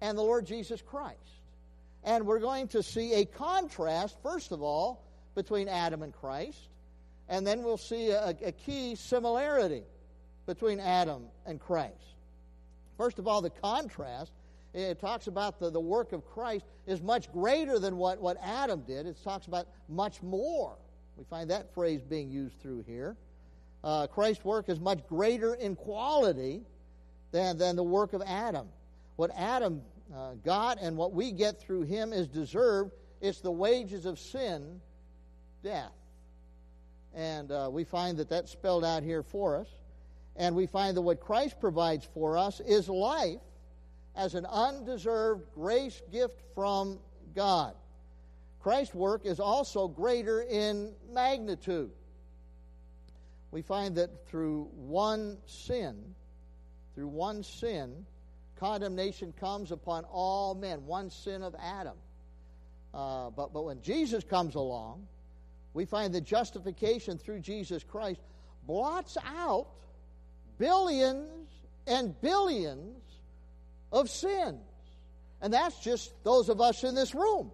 and 0.02 0.18
the 0.18 0.22
Lord 0.22 0.46
Jesus 0.46 0.82
Christ. 0.82 1.18
And 2.04 2.26
we're 2.26 2.40
going 2.40 2.68
to 2.70 2.82
see 2.82 3.14
a 3.14 3.26
contrast, 3.26 4.18
first 4.24 4.52
of 4.52 4.62
all, 4.64 5.04
between 5.36 5.68
Adam 5.68 6.02
and 6.02 6.12
Christ. 6.12 6.58
And 7.32 7.48
then 7.48 7.64
we'll 7.64 7.78
see 7.78 8.12
a, 8.12 8.36
a 8.44 8.52
key 8.52 8.94
similarity 8.94 9.82
between 10.46 10.80
Adam 10.80 11.24
and 11.48 11.60
Christ. 11.60 11.96
First 12.98 13.18
of 13.18 13.28
all, 13.28 13.42
the 13.42 13.50
contrast. 13.50 14.32
It 14.74 15.02
talks 15.02 15.28
about 15.28 15.60
the, 15.60 15.70
the 15.70 15.80
work 15.80 16.14
of 16.14 16.26
Christ 16.26 16.66
is 16.86 17.02
much 17.02 17.32
greater 17.34 17.80
than 17.80 17.98
what, 17.98 18.22
what 18.22 18.38
Adam 18.42 18.84
did. 18.88 19.06
It 19.06 19.18
talks 19.24 19.48
about 19.48 19.66
much 19.90 20.22
more. 20.22 20.78
We 21.18 21.26
find 21.26 21.50
that 21.50 21.74
phrase 21.74 22.02
being 22.04 22.30
used 22.30 22.62
through 22.62 22.84
here 22.84 23.18
uh, 23.84 24.08
Christ's 24.08 24.46
work 24.46 24.70
is 24.70 24.80
much 24.80 25.06
greater 25.08 25.56
in 25.56 25.76
quality 25.76 26.62
than, 27.32 27.58
than 27.58 27.76
the 27.76 27.84
work 27.84 28.14
of 28.14 28.22
Adam. 28.26 28.68
What 29.16 29.32
Adam 29.36 29.82
uh, 30.16 30.34
got 30.46 30.80
and 30.80 30.98
what 30.98 31.14
we 31.14 31.32
get 31.32 31.60
through 31.60 31.84
him 31.84 32.14
is 32.14 32.28
deserved. 32.28 32.92
It's 33.22 33.42
the 33.42 33.52
wages 33.52 34.06
of 34.06 34.20
sin, 34.20 34.82
death. 35.64 35.92
And 37.14 37.52
uh, 37.52 37.70
we 37.72 37.84
find 37.84 38.18
that 38.18 38.30
that's 38.30 38.52
spelled 38.52 38.86
out 38.86 39.04
here 39.04 39.24
for 39.24 39.58
us. 39.58 39.68
And 40.36 40.56
we 40.56 40.66
find 40.66 40.96
that 40.96 41.02
what 41.02 41.20
Christ 41.20 41.60
provides 41.60 42.08
for 42.14 42.38
us 42.38 42.60
is 42.62 42.88
life 42.88 43.42
as 44.16 44.36
an 44.36 44.46
undeserved 44.46 45.46
grace 45.54 46.02
gift 46.12 46.42
from 46.56 47.00
God. 47.36 47.76
Christ's 48.62 48.96
work 48.96 49.26
is 49.26 49.40
also 49.40 49.88
greater 49.88 50.42
in 50.42 50.94
magnitude 51.12 51.92
we 53.52 53.62
find 53.62 53.96
that 53.96 54.28
through 54.28 54.70
one 54.76 55.38
sin, 55.46 56.16
through 56.96 57.10
one 57.10 57.44
sin, 57.44 58.06
condemnation 58.58 59.34
comes 59.34 59.72
upon 59.72 60.06
all 60.06 60.56
men, 60.56 60.86
one 60.86 61.10
sin 61.10 61.44
of 61.44 61.54
Adam. 61.62 61.98
Uh, 62.94 63.30
but, 63.30 63.54
but 63.54 63.66
when 63.66 63.82
Jesus 63.82 64.24
comes 64.24 64.56
along, 64.56 65.06
we 65.74 65.86
find 65.86 66.14
that 66.14 66.22
justification 66.22 67.18
through 67.18 67.40
Jesus 67.40 67.84
Christ 67.84 68.20
blots 68.68 69.18
out 69.26 69.68
billions 70.58 71.50
and 71.88 72.20
billions 72.22 73.02
of 73.92 74.10
sins. 74.10 74.62
And 75.42 75.54
that's 75.54 75.80
just 75.80 76.14
those 76.24 76.50
of 76.50 76.62
us 76.62 76.84
in 76.84 76.94
this 76.94 77.16
room. 77.16 77.52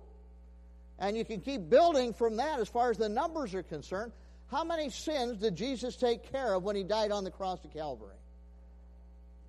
And 0.99 1.15
you 1.15 1.23
can 1.23 1.39
keep 1.39 1.69
building 1.69 2.13
from 2.13 2.37
that 2.37 2.59
as 2.59 2.67
far 2.67 2.89
as 2.89 2.97
the 2.97 3.07
numbers 3.07 3.53
are 3.53 3.63
concerned. 3.63 4.11
How 4.47 4.63
many 4.63 4.89
sins 4.89 5.37
did 5.37 5.55
Jesus 5.55 5.95
take 5.95 6.31
care 6.31 6.53
of 6.53 6.63
when 6.63 6.75
he 6.75 6.83
died 6.83 7.11
on 7.11 7.23
the 7.23 7.31
cross 7.31 7.63
of 7.63 7.71
Calvary? 7.71 8.15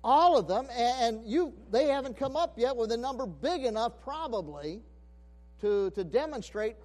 All 0.03 0.37
of 0.37 0.47
them, 0.47 0.67
and 0.71 1.27
you 1.27 1.53
they 1.71 1.87
haven't 1.87 2.17
come 2.17 2.37
up 2.37 2.57
yet 2.57 2.75
with 2.77 2.91
a 2.91 2.97
number 2.97 3.25
big 3.25 3.65
enough 3.65 3.99
probably 4.01 4.81
to, 5.61 5.89
to 5.91 6.03
demonstrate 6.05 6.77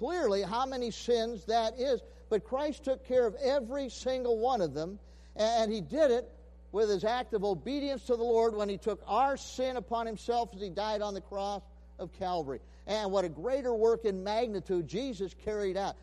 clearly 0.00 0.40
how 0.40 0.64
many 0.64 0.90
sins 0.90 1.44
that 1.44 1.78
is. 1.78 2.00
But 2.30 2.42
Christ 2.42 2.84
took 2.84 3.06
care 3.06 3.26
of 3.26 3.36
every 3.36 3.90
single 3.90 4.38
one 4.38 4.62
of 4.62 4.72
them, 4.72 4.98
and 5.36 5.70
he 5.70 5.82
did 5.82 6.10
it 6.10 6.28
with 6.72 6.88
his 6.88 7.04
act 7.04 7.34
of 7.34 7.44
obedience 7.44 8.04
to 8.06 8.16
the 8.16 8.22
Lord 8.22 8.56
when 8.56 8.68
he 8.68 8.78
took 8.78 9.02
our 9.06 9.36
sin 9.36 9.76
upon 9.76 10.06
himself 10.06 10.50
as 10.54 10.60
he 10.62 10.70
died 10.70 11.02
on 11.02 11.12
the 11.12 11.20
cross 11.20 11.62
of 11.98 12.12
Calvary. 12.18 12.60
And 12.86 13.12
what 13.12 13.24
a 13.24 13.28
greater 13.28 13.74
work 13.74 14.06
in 14.06 14.24
magnitude 14.24 14.88
Jesus 14.88 15.34
carried 15.44 15.76
out 15.76 15.96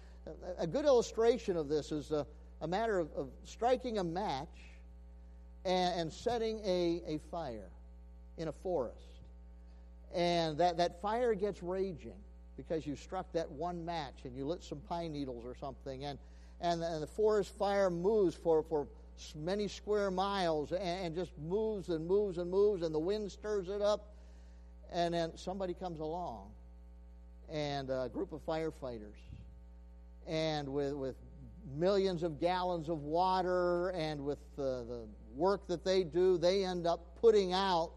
a 0.58 0.68
good 0.68 0.86
illustration 0.86 1.58
of 1.58 1.70
this 1.70 1.92
is 1.92 2.12
a, 2.12 2.28
a 2.62 2.68
matter 2.68 3.00
of, 3.00 3.10
of, 3.16 3.30
striking 3.46 3.98
a 3.98 4.04
match 4.04 4.48
and, 5.66 6.02
and 6.02 6.14
setting 6.14 6.60
a, 6.66 7.02
a 7.08 7.20
fire 7.32 7.70
in 8.38 8.50
a 8.50 8.52
forest. 8.52 8.98
And 10.14 10.58
that, 10.58 10.78
that 10.78 11.02
fire 11.02 11.34
gets 11.34 11.64
raging 11.64 12.20
because 12.58 12.86
you 12.86 12.96
struck 12.96 13.32
that 13.34 13.50
one 13.50 13.86
match 13.86 14.22
and 14.26 14.36
you 14.36 14.46
lit 14.46 14.64
some 14.64 14.80
pine 14.80 15.14
needles 15.14 15.46
or 15.46 15.56
something. 15.56 16.04
And, 16.04 16.20
and, 16.60 16.84
and 16.84 17.02
the 17.02 17.08
forest 17.08 17.56
fire 17.58 17.90
moves 17.90 18.36
for, 18.36 18.64
for 18.64 18.88
many 19.36 19.68
square 19.68 20.12
miles 20.12 20.72
and, 20.72 20.82
and 20.82 21.16
just 21.16 21.32
moves 21.38 21.90
and 21.90 22.06
moves 22.06 22.40
and 22.40 22.50
moves, 22.50 22.82
and 22.82 22.94
the 22.94 23.00
wind 23.00 23.32
stirs 23.32 23.70
it 23.70 23.82
up. 23.82 24.14
And 24.92 25.14
then 25.14 25.38
somebody 25.38 25.74
comes 25.74 26.00
along, 26.00 26.50
and 27.52 27.90
uh, 27.90 28.04
a 28.04 28.10
group 28.10 28.32
of 28.32 28.46
firefighters 28.46 29.18
and 30.28 30.68
with, 30.68 30.94
with 30.94 31.16
millions 31.76 32.22
of 32.24 32.40
gallons 32.40 32.90
of 32.90 33.04
water 33.04 33.90
and 33.90 34.24
with 34.24 34.40
the, 34.56 34.86
the 34.88 35.08
work 35.36 35.68
that 35.68 35.84
they 35.84 36.04
do, 36.04 36.38
they 36.38 36.66
end 36.66 36.86
up 36.86 37.18
putting 37.20 37.54
out 37.54 37.92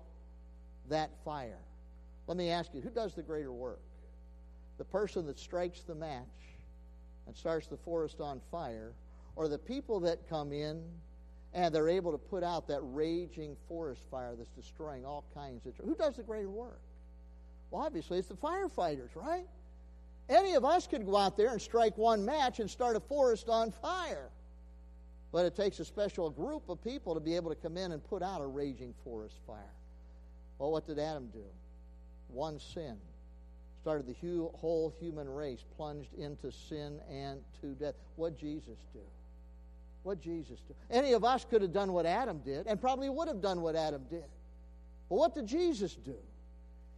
that 0.89 1.11
fire. 1.25 1.59
Let 2.27 2.37
me 2.37 2.51
ask 2.51 2.73
you 2.73 2.81
who 2.81 2.91
does 2.91 3.15
the 3.15 3.23
greater 3.23 3.53
work? 3.53 3.81
The 4.81 4.85
person 4.87 5.27
that 5.27 5.39
strikes 5.39 5.83
the 5.83 5.95
match 5.95 6.25
and 7.27 7.37
starts 7.37 7.67
the 7.67 7.77
forest 7.77 8.19
on 8.19 8.41
fire, 8.51 8.95
or 9.37 9.47
the 9.47 9.59
people 9.59 10.01
that 10.01 10.27
come 10.27 10.55
in 10.55 10.83
and 11.53 11.75
they're 11.75 11.91
able 11.91 12.13
to 12.13 12.19
put 12.19 12.43
out 12.43 12.67
that 12.69 12.81
raging 12.81 13.59
forest 13.69 14.01
fire 14.11 14.35
that's 14.35 14.49
destroying 14.49 15.05
all 15.05 15.23
kinds 15.35 15.67
of. 15.67 15.77
Trees. 15.77 15.87
Who 15.87 15.95
does 15.95 16.17
the 16.17 16.23
greater 16.23 16.49
work? 16.49 16.81
Well, 17.71 17.83
obviously, 17.83 18.19
it's 18.19 18.29
the 18.29 18.37
firefighters, 18.37 19.15
right? 19.15 19.45
Any 20.31 20.55
of 20.55 20.65
us 20.65 20.87
could 20.87 21.05
go 21.05 21.15
out 21.15 21.37
there 21.37 21.51
and 21.51 21.61
strike 21.61 21.99
one 21.99 22.25
match 22.25 22.59
and 22.59 22.71
start 22.71 22.97
a 22.97 23.01
forest 23.01 23.51
on 23.51 23.73
fire. 23.73 24.31
But 25.31 25.45
it 25.45 25.55
takes 25.55 25.79
a 25.81 25.85
special 25.85 26.31
group 26.31 26.71
of 26.71 26.83
people 26.83 27.13
to 27.13 27.21
be 27.21 27.37
able 27.37 27.51
to 27.51 27.57
come 27.57 27.77
in 27.77 27.93
and 27.93 28.03
put 28.03 28.23
out 28.23 28.41
a 28.41 28.47
raging 28.47 28.95
forest 29.05 29.37
fire. 29.47 29.75
Well, 30.59 30.73
what 30.73 30.87
did 30.87 30.99
Adam 30.99 31.27
do? 31.35 31.45
One 32.29 32.59
sin 32.59 32.97
started 33.81 34.07
the 34.07 34.51
whole 34.59 34.93
human 35.01 35.29
race 35.29 35.65
plunged 35.77 36.13
into 36.15 36.53
sin 36.53 37.01
and 37.11 37.41
to 37.61 37.69
death. 37.69 37.95
What 38.17 38.39
Jesus 38.39 38.79
do? 38.93 39.01
What 40.03 40.21
Jesus 40.21 40.61
do? 40.67 40.75
Any 40.91 41.13
of 41.13 41.25
us 41.25 41.47
could 41.49 41.63
have 41.63 41.73
done 41.73 41.93
what 41.93 42.07
Adam 42.07 42.41
did 42.45 42.67
and 42.67 42.81
probably 42.81 43.09
would 43.09 43.29
have 43.29 43.41
done 43.41 43.63
what 43.63 43.77
Adam 43.77 44.03
did. 44.11 44.25
But 45.09 45.17
what 45.17 45.35
did 45.35 45.47
Jesus 45.47 45.95
do? 45.95 46.17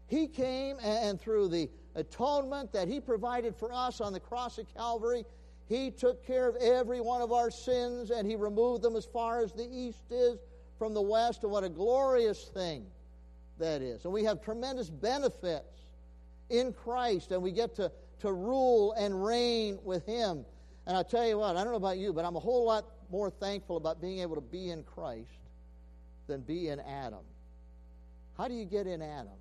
He 0.09 0.27
came 0.27 0.77
and 0.83 1.21
through 1.21 1.49
the 1.49 1.71
atonement 1.95 2.73
that 2.73 2.89
He 2.89 3.01
provided 3.01 3.57
for 3.57 3.73
us 3.73 4.01
on 4.01 4.13
the 4.13 4.21
cross 4.21 4.59
of 4.59 4.73
Calvary, 4.75 5.25
He 5.69 5.91
took 5.91 6.27
care 6.27 6.49
of 6.49 6.57
every 6.57 7.01
one 7.01 7.23
of 7.23 7.33
our 7.33 7.51
sins 7.51 8.11
and 8.11 8.29
He 8.29 8.37
removed 8.37 8.83
them 8.83 8.97
as 8.97 9.07
far 9.07 9.41
as 9.41 9.53
the 9.53 9.69
east 9.73 10.11
is 10.11 10.39
from 10.79 10.95
the 10.95 11.03
west. 11.03 11.45
And 11.45 11.53
what 11.53 11.65
a 11.65 11.69
glorious 11.69 12.45
thing 12.45 12.85
that 13.59 13.83
is. 13.83 14.05
And 14.05 14.13
we 14.13 14.25
have 14.25 14.43
tremendous 14.43 14.91
benefits 14.91 15.83
in 16.53 16.73
Christ, 16.73 17.33
and 17.33 17.43
we 17.43 17.51
get 17.51 17.75
to, 17.77 17.91
to 18.21 18.33
rule 18.33 18.93
and 18.93 19.25
reign 19.25 19.79
with 19.83 20.07
Him. 20.07 20.45
And 20.87 20.97
I 20.97 21.03
tell 21.03 21.27
you 21.27 21.39
what, 21.39 21.57
I 21.57 21.65
don't 21.65 21.73
know 21.73 21.77
about 21.77 21.99
you, 21.99 22.13
but 22.13 22.25
I'm 22.25 22.37
a 22.37 22.41
whole 22.41 22.65
lot 22.65 22.85
more 23.11 23.31
thankful 23.31 23.77
about 23.77 24.01
being 24.01 24.21
able 24.21 24.35
to 24.35 24.41
be 24.41 24.71
in 24.71 24.83
Christ 24.85 25.29
than 26.27 26.41
be 26.43 26.69
in 26.69 26.81
Adam. 26.81 27.21
How 28.37 28.49
do 28.49 28.55
you 28.55 28.65
get 28.65 28.87
in 28.87 29.03
Adam? 29.03 29.33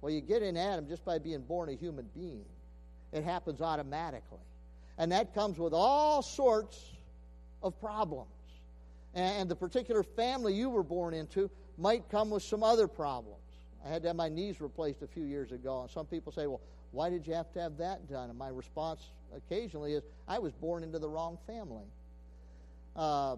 Well, 0.00 0.12
you 0.12 0.20
get 0.20 0.42
in 0.42 0.56
Adam 0.56 0.86
just 0.88 1.04
by 1.04 1.18
being 1.18 1.40
born 1.40 1.68
a 1.68 1.72
human 1.72 2.06
being. 2.14 2.44
It 3.12 3.24
happens 3.24 3.60
automatically. 3.60 4.38
And 4.98 5.10
that 5.12 5.34
comes 5.34 5.58
with 5.58 5.72
all 5.72 6.22
sorts 6.22 6.92
of 7.62 7.78
problems. 7.80 8.30
And 9.14 9.48
the 9.48 9.56
particular 9.56 10.02
family 10.02 10.54
you 10.54 10.68
were 10.68 10.82
born 10.82 11.14
into 11.14 11.50
might 11.78 12.08
come 12.10 12.30
with 12.30 12.42
some 12.42 12.62
other 12.62 12.86
problems. 12.86 13.40
I 13.86 13.88
had 13.88 14.02
to 14.02 14.08
have 14.08 14.16
my 14.16 14.28
knees 14.28 14.60
replaced 14.60 15.02
a 15.02 15.06
few 15.06 15.24
years 15.24 15.52
ago, 15.52 15.82
and 15.82 15.90
some 15.90 16.06
people 16.06 16.32
say, 16.32 16.48
well, 16.48 16.60
why 16.90 17.08
did 17.08 17.24
you 17.26 17.34
have 17.34 17.52
to 17.52 17.60
have 17.60 17.76
that 17.78 18.08
done? 18.08 18.30
And 18.30 18.38
my 18.38 18.48
response 18.48 19.00
occasionally 19.34 19.92
is, 19.92 20.02
I 20.26 20.40
was 20.40 20.52
born 20.52 20.82
into 20.82 20.98
the 20.98 21.08
wrong 21.08 21.38
family. 21.46 21.86
Uh, 22.96 23.36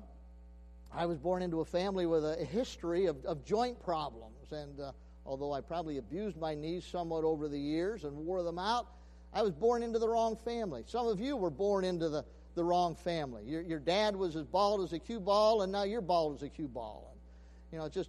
I 0.91 1.05
was 1.05 1.19
born 1.19 1.43
into 1.43 1.61
a 1.61 1.65
family 1.67 2.07
with 2.07 2.25
a 2.25 2.45
history 2.45 3.07
of, 3.07 3.23
of 3.27 3.45
joint 3.45 3.83
problems, 3.83 4.53
and 4.53 4.81
uh, 4.81 4.93
although 5.27 5.53
I 5.53 5.61
probably 5.61 5.99
abused 5.99 6.39
my 6.39 6.55
knees 6.55 6.87
somewhat 6.87 7.25
over 7.25 7.47
the 7.49 7.59
years 7.59 8.05
and 8.05 8.17
wore 8.17 8.43
them 8.43 8.59
out, 8.59 8.87
I 9.35 9.43
was 9.43 9.53
born 9.53 9.83
into 9.83 9.99
the 9.99 10.09
wrong 10.09 10.35
family. 10.35 10.83
Some 10.87 11.07
of 11.09 11.21
you 11.21 11.37
were 11.37 11.51
born 11.51 11.85
into 11.85 12.09
the, 12.09 12.25
the 12.55 12.65
wrong 12.65 12.95
family. 12.95 13.43
Your, 13.45 13.61
your 13.61 13.81
dad 13.81 14.17
was 14.17 14.35
as 14.35 14.47
bald 14.47 14.81
as 14.81 14.95
a 14.95 14.99
cue 14.99 15.21
ball, 15.21 15.61
and 15.61 15.71
now 15.71 15.83
you're 15.83 16.01
bald 16.01 16.37
as 16.37 16.43
a 16.43 16.49
cue 16.49 16.69
ball. 16.69 17.13
And, 17.13 17.21
you 17.71 17.79
know, 17.79 17.91
just 17.91 18.09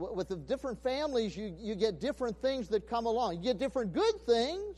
with 0.00 0.28
the 0.28 0.36
different 0.36 0.82
families, 0.82 1.36
you, 1.36 1.54
you 1.58 1.74
get 1.74 2.00
different 2.00 2.40
things 2.40 2.68
that 2.68 2.88
come 2.88 3.06
along. 3.06 3.36
You 3.36 3.42
get 3.42 3.58
different 3.58 3.92
good 3.92 4.20
things, 4.26 4.76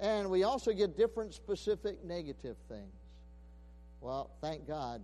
and 0.00 0.30
we 0.30 0.44
also 0.44 0.72
get 0.72 0.96
different 0.96 1.34
specific 1.34 2.04
negative 2.04 2.56
things. 2.68 2.94
Well, 4.00 4.30
thank 4.40 4.66
God, 4.66 5.02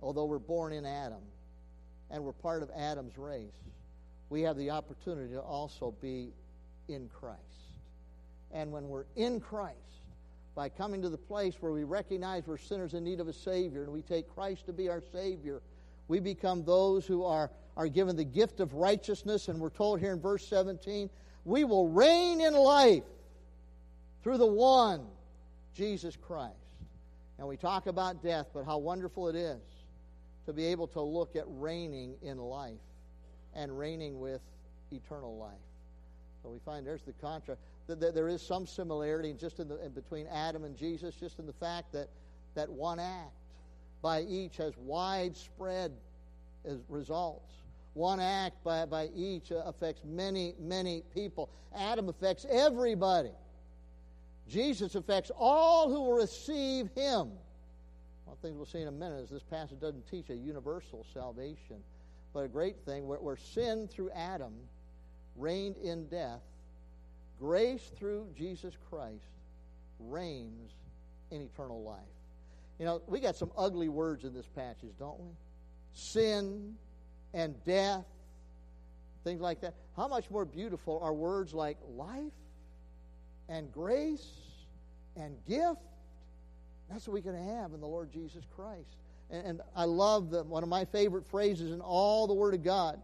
although 0.00 0.24
we're 0.24 0.38
born 0.38 0.72
in 0.72 0.84
Adam 0.84 1.22
and 2.10 2.22
we're 2.24 2.32
part 2.32 2.62
of 2.62 2.70
Adam's 2.76 3.16
race, 3.16 3.52
we 4.28 4.42
have 4.42 4.56
the 4.56 4.70
opportunity 4.70 5.34
to 5.34 5.40
also 5.40 5.94
be 6.00 6.32
in 6.88 7.08
Christ. 7.08 7.40
And 8.52 8.72
when 8.72 8.88
we're 8.88 9.06
in 9.16 9.40
Christ, 9.40 9.76
by 10.54 10.68
coming 10.68 11.02
to 11.02 11.10
the 11.10 11.18
place 11.18 11.54
where 11.60 11.72
we 11.72 11.84
recognize 11.84 12.46
we're 12.46 12.56
sinners 12.56 12.94
in 12.94 13.04
need 13.04 13.20
of 13.20 13.28
a 13.28 13.32
Savior 13.32 13.84
and 13.84 13.92
we 13.92 14.02
take 14.02 14.28
Christ 14.34 14.66
to 14.66 14.72
be 14.72 14.88
our 14.88 15.02
Savior, 15.12 15.60
we 16.08 16.18
become 16.18 16.64
those 16.64 17.06
who 17.06 17.24
are, 17.24 17.50
are 17.76 17.88
given 17.88 18.16
the 18.16 18.24
gift 18.24 18.60
of 18.60 18.74
righteousness. 18.74 19.48
And 19.48 19.60
we're 19.60 19.70
told 19.70 20.00
here 20.00 20.12
in 20.12 20.20
verse 20.20 20.46
17, 20.46 21.10
we 21.44 21.64
will 21.64 21.88
reign 21.88 22.40
in 22.40 22.54
life 22.54 23.04
through 24.22 24.38
the 24.38 24.46
one, 24.46 25.06
Jesus 25.74 26.16
Christ. 26.16 26.54
And 27.38 27.46
we 27.46 27.56
talk 27.56 27.86
about 27.86 28.22
death, 28.22 28.48
but 28.54 28.64
how 28.64 28.78
wonderful 28.78 29.28
it 29.28 29.36
is 29.36 29.60
to 30.46 30.52
be 30.52 30.66
able 30.66 30.86
to 30.88 31.00
look 31.00 31.36
at 31.36 31.44
reigning 31.46 32.14
in 32.22 32.38
life 32.38 32.74
and 33.54 33.76
reigning 33.76 34.20
with 34.20 34.40
eternal 34.90 35.36
life. 35.36 35.52
So 36.42 36.50
we 36.50 36.58
find 36.60 36.86
there's 36.86 37.02
the 37.02 37.12
contrast. 37.14 37.60
There 37.88 38.28
is 38.28 38.40
some 38.40 38.66
similarity 38.66 39.32
just 39.32 39.60
in, 39.60 39.68
the, 39.68 39.84
in 39.84 39.92
between 39.92 40.26
Adam 40.28 40.64
and 40.64 40.76
Jesus, 40.76 41.14
just 41.14 41.38
in 41.38 41.46
the 41.46 41.52
fact 41.52 41.92
that, 41.92 42.08
that 42.54 42.70
one 42.70 42.98
act 42.98 43.32
by 44.02 44.22
each 44.22 44.56
has 44.58 44.72
widespread 44.78 45.92
uh, 46.68 46.74
results. 46.88 47.52
One 47.96 48.20
act 48.20 48.62
by, 48.62 48.84
by 48.84 49.08
each 49.16 49.50
affects 49.50 50.02
many, 50.04 50.54
many 50.60 51.02
people. 51.14 51.48
Adam 51.74 52.10
affects 52.10 52.44
everybody. 52.50 53.30
Jesus 54.46 54.94
affects 54.96 55.30
all 55.34 55.88
who 55.88 56.02
will 56.02 56.12
receive 56.12 56.90
him. 56.94 57.30
One 58.26 58.36
thing 58.42 58.54
we'll 58.54 58.66
see 58.66 58.82
in 58.82 58.88
a 58.88 58.92
minute 58.92 59.24
is 59.24 59.30
this 59.30 59.42
passage 59.42 59.80
doesn't 59.80 60.06
teach 60.10 60.28
a 60.28 60.34
universal 60.34 61.06
salvation, 61.14 61.78
but 62.34 62.40
a 62.40 62.48
great 62.48 62.76
thing 62.84 63.06
where, 63.06 63.18
where 63.18 63.38
sin 63.38 63.88
through 63.88 64.10
Adam 64.10 64.52
reigned 65.34 65.78
in 65.78 66.06
death, 66.08 66.42
grace 67.40 67.90
through 67.98 68.26
Jesus 68.36 68.74
Christ 68.90 69.24
reigns 70.00 70.72
in 71.30 71.40
eternal 71.40 71.82
life. 71.82 72.02
You 72.78 72.84
know, 72.84 73.00
we 73.06 73.20
got 73.20 73.36
some 73.36 73.52
ugly 73.56 73.88
words 73.88 74.24
in 74.24 74.34
this 74.34 74.48
passage, 74.54 74.92
don't 74.98 75.18
we? 75.18 75.30
Sin 75.94 76.76
and 77.36 77.54
death, 77.64 78.06
things 79.22 79.42
like 79.42 79.60
that. 79.60 79.74
How 79.94 80.08
much 80.08 80.30
more 80.30 80.46
beautiful 80.46 80.98
are 81.02 81.12
words 81.12 81.52
like 81.52 81.76
life 81.94 82.32
and 83.48 83.70
grace 83.70 84.26
and 85.16 85.36
gift? 85.46 85.82
That's 86.90 87.06
what 87.06 87.12
we 87.12 87.20
can 87.20 87.36
have 87.36 87.74
in 87.74 87.80
the 87.80 87.86
Lord 87.86 88.10
Jesus 88.10 88.44
Christ. 88.56 88.96
And, 89.30 89.46
and 89.46 89.60
I 89.76 89.84
love 89.84 90.30
the, 90.30 90.44
one 90.44 90.62
of 90.62 90.70
my 90.70 90.86
favorite 90.86 91.26
phrases 91.26 91.72
in 91.72 91.80
all 91.82 92.26
the 92.26 92.34
Word 92.34 92.54
of 92.54 92.64
God 92.64 93.00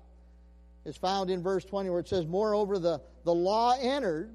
is 0.87 0.97
found 0.97 1.31
in 1.31 1.43
verse 1.43 1.65
20 1.65 1.91
where 1.91 2.01
it 2.01 2.09
says, 2.09 2.25
Moreover, 2.27 2.79
the, 2.79 3.03
the 3.25 3.35
law 3.35 3.77
entered 3.79 4.31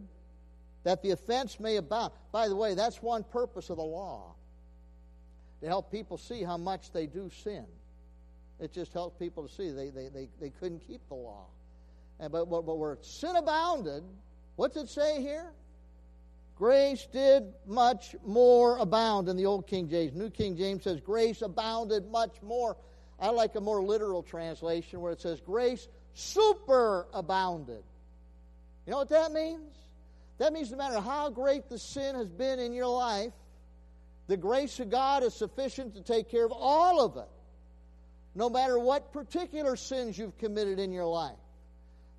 that 0.84 1.02
the 1.02 1.10
offense 1.10 1.60
may 1.60 1.78
abound. 1.78 2.14
By 2.32 2.48
the 2.50 2.56
way, 2.56 2.76
that's 2.76 3.02
one 3.02 3.24
purpose 3.24 3.72
of 3.72 3.78
the 3.78 3.84
law 3.84 4.36
to 5.62 5.68
help 5.68 5.92
people 5.92 6.20
see 6.20 6.44
how 6.44 6.58
much 6.58 6.92
they 6.92 7.08
do 7.08 7.32
sin. 7.44 7.66
It 8.60 8.74
just 8.74 8.94
helps 8.94 9.18
people 9.20 9.48
to 9.48 9.54
see 9.54 9.70
they, 9.72 9.90
they, 9.90 10.10
they, 10.10 10.30
they 10.40 10.50
couldn't 10.50 10.80
keep 10.88 11.02
the 11.10 11.16
law. 11.16 11.46
And, 12.20 12.32
but, 12.32 12.50
but, 12.50 12.66
but 12.66 12.78
where 12.78 12.98
sin 13.02 13.36
abounded, 13.36 14.04
what's 14.56 14.78
it 14.78 14.90
say 14.90 15.22
here? 15.22 15.52
Grace 16.58 17.08
did 17.14 17.54
much 17.68 18.16
more 18.26 18.78
abound 18.80 19.30
in 19.30 19.38
the 19.38 19.46
Old 19.46 19.68
King 19.68 19.88
James. 19.88 20.16
New 20.16 20.32
King 20.32 20.58
James 20.58 20.84
says 20.84 21.00
grace 21.00 21.44
abounded 21.44 22.10
much 22.10 22.42
more. 22.42 22.76
I 23.20 23.30
like 23.30 23.56
a 23.56 23.62
more 23.62 23.84
literal 23.84 24.24
translation 24.24 25.00
where 25.00 25.12
it 25.12 25.22
says 25.22 25.40
grace 25.40 25.88
super 26.16 27.06
abounded. 27.14 27.84
You 28.88 28.92
know 28.92 28.98
what 28.98 29.10
that 29.10 29.32
means? 29.32 29.76
That 30.40 30.52
means 30.52 30.72
no 30.72 30.78
matter 30.78 31.00
how 31.00 31.30
great 31.30 31.70
the 31.70 31.78
sin 31.78 32.16
has 32.16 32.30
been 32.30 32.58
in 32.60 32.74
your 32.74 32.88
life, 32.88 33.34
the 34.28 34.38
grace 34.38 34.80
of 34.80 34.90
God 34.90 35.24
is 35.24 35.34
sufficient 35.34 35.96
to 35.96 36.02
take 36.02 36.30
care 36.30 36.46
of 36.46 36.52
all 36.52 37.04
of 37.04 37.18
it, 37.18 37.30
no 38.38 38.52
matter 38.52 38.78
what 38.78 39.12
particular 39.12 39.76
sins 39.76 40.16
you've 40.16 40.38
committed 40.38 40.78
in 40.78 40.92
your 40.92 41.08
life. 41.08 41.40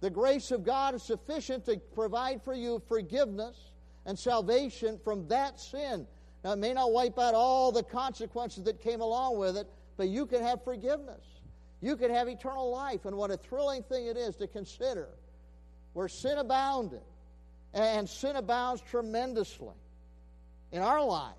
The 0.00 0.10
grace 0.10 0.50
of 0.50 0.64
God 0.64 0.96
is 0.96 1.02
sufficient 1.04 1.64
to 1.66 1.76
provide 1.94 2.42
for 2.42 2.52
you 2.52 2.82
forgiveness 2.88 3.56
and 4.04 4.18
salvation 4.18 4.98
from 5.04 5.28
that 5.28 5.60
sin. 5.60 6.08
Now, 6.42 6.54
it 6.54 6.58
may 6.58 6.72
not 6.72 6.90
wipe 6.90 7.20
out 7.20 7.34
all 7.34 7.70
the 7.70 7.84
consequences 7.84 8.64
that 8.64 8.80
came 8.80 9.00
along 9.00 9.38
with 9.38 9.56
it, 9.56 9.68
but 9.96 10.08
you 10.08 10.26
can 10.26 10.42
have 10.42 10.64
forgiveness. 10.64 11.24
You 11.80 11.96
can 11.96 12.10
have 12.10 12.26
eternal 12.26 12.68
life. 12.72 13.04
And 13.04 13.16
what 13.16 13.30
a 13.30 13.36
thrilling 13.36 13.84
thing 13.84 14.06
it 14.06 14.16
is 14.16 14.34
to 14.36 14.48
consider 14.48 15.08
where 15.92 16.08
sin 16.08 16.38
abounded, 16.38 17.02
and 17.74 18.08
sin 18.08 18.34
abounds 18.34 18.82
tremendously 18.90 19.76
in 20.72 20.82
our 20.82 21.04
lives 21.04 21.36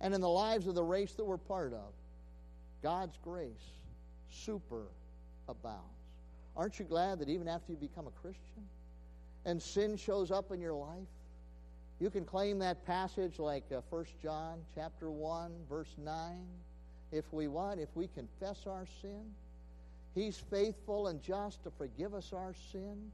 and 0.00 0.14
in 0.14 0.22
the 0.22 0.28
lives 0.28 0.66
of 0.66 0.74
the 0.74 0.82
race 0.82 1.12
that 1.12 1.24
we're 1.24 1.36
part 1.36 1.74
of. 1.74 1.92
God's 2.82 3.18
grace 3.22 3.50
super 4.30 4.84
abounds. 5.48 5.82
Aren't 6.56 6.78
you 6.78 6.84
glad 6.84 7.20
that 7.20 7.28
even 7.28 7.48
after 7.48 7.72
you 7.72 7.78
become 7.78 8.06
a 8.06 8.22
Christian 8.22 8.66
and 9.44 9.62
sin 9.62 9.96
shows 9.96 10.30
up 10.30 10.50
in 10.50 10.60
your 10.60 10.74
life, 10.74 11.06
you 12.00 12.10
can 12.10 12.24
claim 12.24 12.58
that 12.60 12.84
passage 12.86 13.38
like 13.38 13.64
uh, 13.72 13.80
1 13.90 14.06
John 14.22 14.58
chapter 14.74 15.10
1 15.10 15.52
verse 15.68 15.94
9. 15.98 16.14
If 17.10 17.24
we 17.32 17.48
what? 17.48 17.78
If 17.78 17.88
we 17.94 18.08
confess 18.08 18.66
our 18.66 18.86
sin, 19.00 19.22
he's 20.14 20.36
faithful 20.36 21.08
and 21.08 21.22
just 21.22 21.62
to 21.64 21.70
forgive 21.70 22.14
us 22.14 22.32
our 22.32 22.54
sin 22.72 23.10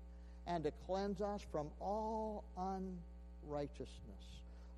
and 0.47 0.65
to 0.65 0.73
cleanse 0.87 1.21
us 1.21 1.43
from 1.51 1.69
all 1.81 2.45
unrighteousness. 2.59 3.89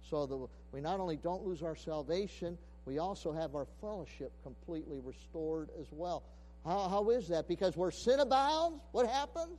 So 0.09 0.27
that 0.27 0.49
we 0.73 0.81
not 0.81 1.01
only 1.01 1.17
don't 1.17 1.45
lose 1.45 1.63
our 1.63 1.75
salvation, 1.75 2.57
we 2.87 2.99
also 2.99 3.33
have 3.33 3.55
our 3.55 3.67
fellowship 3.81 4.33
completely 4.45 5.01
restored 5.05 5.69
as 5.81 5.87
well. 5.91 6.23
How, 6.65 6.89
how 6.89 7.11
is 7.11 7.29
that? 7.29 7.49
Because 7.49 7.77
where 7.77 7.91
sin 7.91 8.21
abounds, 8.21 8.81
what 8.93 9.09
happens? 9.09 9.59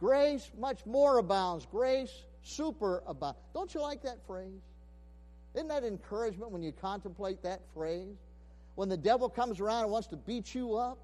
Grace 0.00 0.50
much 0.58 0.84
more 0.86 1.18
abounds. 1.18 1.66
Grace 1.70 2.12
super 2.42 3.02
abounds. 3.06 3.38
Don't 3.54 3.72
you 3.74 3.80
like 3.80 4.02
that 4.02 4.26
phrase? 4.26 4.62
Isn't 5.54 5.68
that 5.68 5.84
encouragement 5.84 6.50
when 6.50 6.62
you 6.62 6.72
contemplate 6.72 7.42
that 7.42 7.60
phrase? 7.74 8.16
When 8.74 8.88
the 8.88 8.96
devil 8.96 9.28
comes 9.28 9.60
around 9.60 9.84
and 9.84 9.92
wants 9.92 10.08
to 10.08 10.16
beat 10.16 10.54
you 10.54 10.74
up 10.76 10.98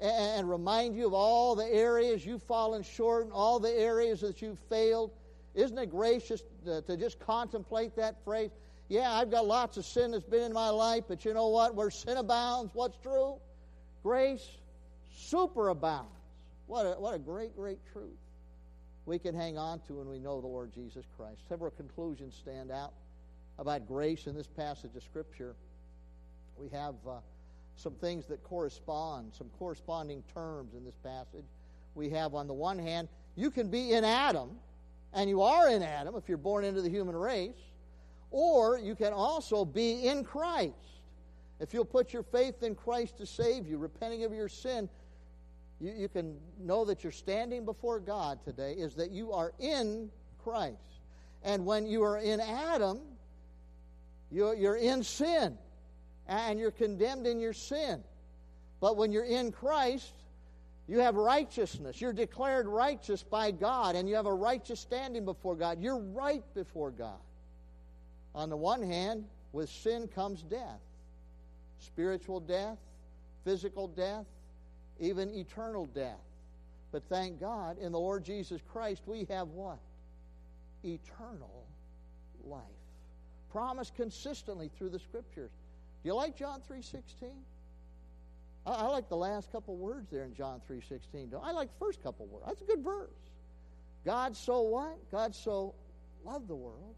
and, 0.00 0.38
and 0.38 0.48
remind 0.48 0.96
you 0.96 1.08
of 1.08 1.12
all 1.12 1.56
the 1.56 1.66
areas 1.66 2.24
you've 2.24 2.44
fallen 2.44 2.84
short 2.84 3.24
and 3.24 3.32
all 3.32 3.58
the 3.58 3.72
areas 3.72 4.20
that 4.20 4.40
you've 4.40 4.60
failed, 4.70 5.10
isn't 5.54 5.76
it 5.76 5.90
gracious 5.90 6.42
to, 6.64 6.82
to 6.82 6.96
just 6.96 7.18
contemplate 7.18 7.96
that 7.96 8.22
phrase? 8.24 8.50
Yeah, 8.88 9.12
I've 9.12 9.30
got 9.30 9.46
lots 9.46 9.76
of 9.76 9.84
sin 9.84 10.10
that's 10.10 10.24
been 10.24 10.42
in 10.42 10.52
my 10.52 10.68
life, 10.68 11.04
but 11.08 11.24
you 11.24 11.32
know 11.32 11.48
what? 11.48 11.74
Where 11.74 11.90
sin 11.90 12.16
abounds, 12.16 12.70
what's 12.74 12.98
true? 12.98 13.36
Grace 14.02 14.46
superabounds. 15.18 16.06
What 16.66 16.84
a, 16.84 17.00
what 17.00 17.14
a 17.14 17.18
great, 17.18 17.56
great 17.56 17.78
truth 17.92 18.18
we 19.06 19.18
can 19.18 19.34
hang 19.34 19.58
on 19.58 19.80
to 19.80 19.94
when 19.94 20.08
we 20.08 20.18
know 20.18 20.40
the 20.40 20.46
Lord 20.46 20.72
Jesus 20.72 21.04
Christ. 21.16 21.40
Several 21.48 21.70
conclusions 21.70 22.34
stand 22.34 22.70
out 22.70 22.92
about 23.58 23.86
grace 23.86 24.26
in 24.26 24.34
this 24.34 24.46
passage 24.46 24.94
of 24.96 25.02
Scripture. 25.02 25.54
We 26.56 26.68
have 26.70 26.94
uh, 27.06 27.18
some 27.76 27.94
things 27.94 28.26
that 28.26 28.42
correspond, 28.42 29.32
some 29.36 29.50
corresponding 29.58 30.22
terms 30.32 30.74
in 30.74 30.84
this 30.84 30.96
passage. 31.02 31.44
We 31.94 32.08
have, 32.10 32.34
on 32.34 32.46
the 32.46 32.54
one 32.54 32.78
hand, 32.78 33.08
you 33.36 33.50
can 33.50 33.68
be 33.68 33.92
in 33.92 34.04
Adam, 34.04 34.50
and 35.12 35.28
you 35.28 35.42
are 35.42 35.68
in 35.68 35.82
Adam 35.82 36.14
if 36.16 36.28
you're 36.28 36.38
born 36.38 36.64
into 36.64 36.80
the 36.80 36.88
human 36.88 37.14
race, 37.14 37.52
or 38.34 38.80
you 38.80 38.96
can 38.96 39.12
also 39.12 39.64
be 39.64 40.08
in 40.08 40.24
Christ. 40.24 40.74
If 41.60 41.72
you'll 41.72 41.84
put 41.84 42.12
your 42.12 42.24
faith 42.24 42.64
in 42.64 42.74
Christ 42.74 43.16
to 43.18 43.26
save 43.26 43.64
you, 43.64 43.78
repenting 43.78 44.24
of 44.24 44.34
your 44.34 44.48
sin, 44.48 44.88
you, 45.80 45.92
you 45.92 46.08
can 46.08 46.36
know 46.58 46.84
that 46.84 47.04
you're 47.04 47.12
standing 47.12 47.64
before 47.64 48.00
God 48.00 48.40
today 48.44 48.72
is 48.72 48.96
that 48.96 49.12
you 49.12 49.32
are 49.32 49.52
in 49.60 50.10
Christ. 50.42 50.74
And 51.44 51.64
when 51.64 51.86
you 51.86 52.02
are 52.02 52.18
in 52.18 52.40
Adam, 52.40 53.02
you're, 54.32 54.56
you're 54.56 54.78
in 54.78 55.04
sin 55.04 55.56
and 56.26 56.58
you're 56.58 56.72
condemned 56.72 57.28
in 57.28 57.38
your 57.38 57.52
sin. 57.52 58.02
But 58.80 58.96
when 58.96 59.12
you're 59.12 59.22
in 59.22 59.52
Christ, 59.52 60.10
you 60.88 60.98
have 60.98 61.14
righteousness. 61.14 62.00
You're 62.00 62.12
declared 62.12 62.66
righteous 62.66 63.22
by 63.22 63.52
God, 63.52 63.94
and 63.94 64.08
you 64.08 64.16
have 64.16 64.26
a 64.26 64.34
righteous 64.34 64.80
standing 64.80 65.24
before 65.24 65.54
God. 65.54 65.80
You're 65.80 66.00
right 66.00 66.42
before 66.52 66.90
God. 66.90 67.20
On 68.34 68.50
the 68.50 68.56
one 68.56 68.82
hand, 68.82 69.24
with 69.52 69.68
sin 69.68 70.08
comes 70.08 70.42
death 70.42 70.80
spiritual 71.84 72.40
death, 72.40 72.78
physical 73.44 73.88
death, 73.88 74.26
even 75.00 75.30
eternal 75.34 75.86
death. 75.86 76.20
But 76.92 77.02
thank 77.08 77.40
God, 77.40 77.78
in 77.78 77.92
the 77.92 77.98
Lord 77.98 78.24
Jesus 78.24 78.60
Christ, 78.72 79.02
we 79.06 79.26
have 79.28 79.48
what? 79.48 79.78
Eternal 80.84 81.66
life. 82.46 82.62
Promised 83.50 83.94
consistently 83.94 84.70
through 84.78 84.90
the 84.90 84.98
Scriptures. 84.98 85.50
Do 86.02 86.08
you 86.08 86.14
like 86.14 86.36
John 86.36 86.60
3.16? 86.70 87.30
I, 88.66 88.70
I 88.70 88.86
like 88.86 89.08
the 89.08 89.16
last 89.16 89.50
couple 89.52 89.76
words 89.76 90.08
there 90.10 90.24
in 90.24 90.34
John 90.34 90.60
3.16. 90.70 91.32
I 91.42 91.52
like 91.52 91.68
the 91.68 91.84
first 91.84 92.02
couple 92.02 92.26
words. 92.26 92.46
That's 92.46 92.60
a 92.62 92.64
good 92.64 92.82
verse. 92.82 93.10
God 94.04 94.36
so 94.36 94.62
what? 94.62 94.96
God 95.10 95.34
so 95.34 95.74
loved 96.24 96.48
the 96.48 96.54
world 96.54 96.94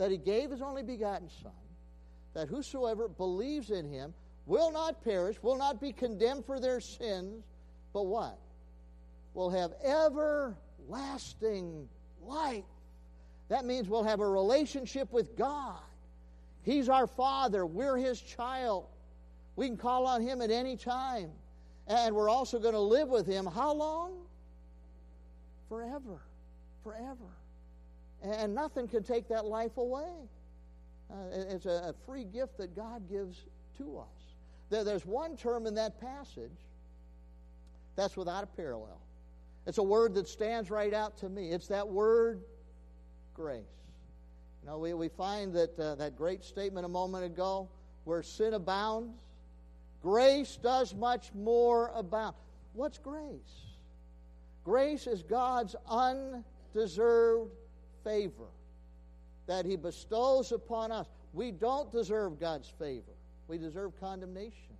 that 0.00 0.10
he 0.10 0.16
gave 0.16 0.50
his 0.50 0.62
only 0.62 0.82
begotten 0.82 1.28
Son, 1.42 1.52
that 2.32 2.48
whosoever 2.48 3.06
believes 3.06 3.70
in 3.70 3.86
him 3.86 4.14
will 4.46 4.72
not 4.72 5.04
perish, 5.04 5.36
will 5.42 5.58
not 5.58 5.78
be 5.78 5.92
condemned 5.92 6.46
for 6.46 6.58
their 6.58 6.80
sins, 6.80 7.44
but 7.92 8.06
what? 8.06 8.38
Will 9.34 9.50
have 9.50 9.72
everlasting 9.84 11.86
life. 12.24 12.64
That 13.50 13.66
means 13.66 13.90
we'll 13.90 14.02
have 14.02 14.20
a 14.20 14.26
relationship 14.26 15.12
with 15.12 15.36
God. 15.36 15.82
He's 16.62 16.88
our 16.88 17.06
Father, 17.06 17.66
we're 17.66 17.98
His 17.98 18.22
child. 18.22 18.86
We 19.54 19.66
can 19.66 19.76
call 19.76 20.06
on 20.06 20.22
Him 20.22 20.40
at 20.40 20.50
any 20.50 20.78
time. 20.78 21.30
And 21.86 22.16
we're 22.16 22.30
also 22.30 22.58
going 22.58 22.72
to 22.72 22.80
live 22.80 23.08
with 23.08 23.26
Him 23.26 23.44
how 23.44 23.74
long? 23.74 24.12
Forever. 25.68 26.22
Forever. 26.82 27.39
And 28.22 28.54
nothing 28.54 28.86
can 28.88 29.02
take 29.02 29.28
that 29.28 29.46
life 29.46 29.76
away. 29.76 30.12
Uh, 31.10 31.14
it's 31.32 31.66
a 31.66 31.94
free 32.06 32.24
gift 32.24 32.58
that 32.58 32.76
God 32.76 33.08
gives 33.08 33.44
to 33.78 33.98
us. 33.98 34.84
There's 34.84 35.04
one 35.04 35.36
term 35.36 35.66
in 35.66 35.74
that 35.74 36.00
passage 36.00 36.50
that's 37.96 38.16
without 38.16 38.44
a 38.44 38.46
parallel. 38.46 39.00
It's 39.66 39.78
a 39.78 39.82
word 39.82 40.14
that 40.14 40.28
stands 40.28 40.70
right 40.70 40.94
out 40.94 41.16
to 41.18 41.28
me. 41.28 41.50
It's 41.50 41.66
that 41.68 41.86
word, 41.88 42.42
grace. 43.34 43.62
You 44.62 44.70
know, 44.70 44.78
we, 44.78 44.94
we 44.94 45.08
find 45.08 45.52
that 45.54 45.78
uh, 45.78 45.94
that 45.96 46.16
great 46.16 46.44
statement 46.44 46.86
a 46.86 46.88
moment 46.88 47.24
ago, 47.24 47.68
where 48.04 48.22
sin 48.22 48.54
abounds, 48.54 49.18
grace 50.02 50.58
does 50.62 50.94
much 50.94 51.32
more 51.34 51.90
abound. 51.94 52.34
What's 52.74 52.98
grace? 52.98 53.66
Grace 54.64 55.06
is 55.06 55.22
God's 55.22 55.74
undeserved 55.88 57.50
favor 58.04 58.48
that 59.46 59.64
He 59.64 59.76
bestows 59.76 60.52
upon 60.52 60.92
us. 60.92 61.06
We 61.32 61.50
don't 61.50 61.90
deserve 61.90 62.38
God's 62.40 62.68
favor 62.68 63.12
we 63.50 63.58
deserve 63.58 63.98
condemnation. 64.00 64.76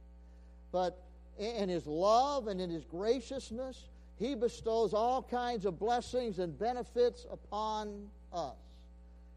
But 0.72 1.02
in 1.38 1.68
His 1.68 1.86
love 1.86 2.46
and 2.46 2.60
in 2.60 2.70
His 2.70 2.84
graciousness, 2.84 3.88
He 4.16 4.34
bestows 4.34 4.94
all 4.94 5.22
kinds 5.22 5.66
of 5.66 5.78
blessings 5.78 6.38
and 6.38 6.56
benefits 6.58 7.26
upon 7.30 8.08
us. 8.32 8.54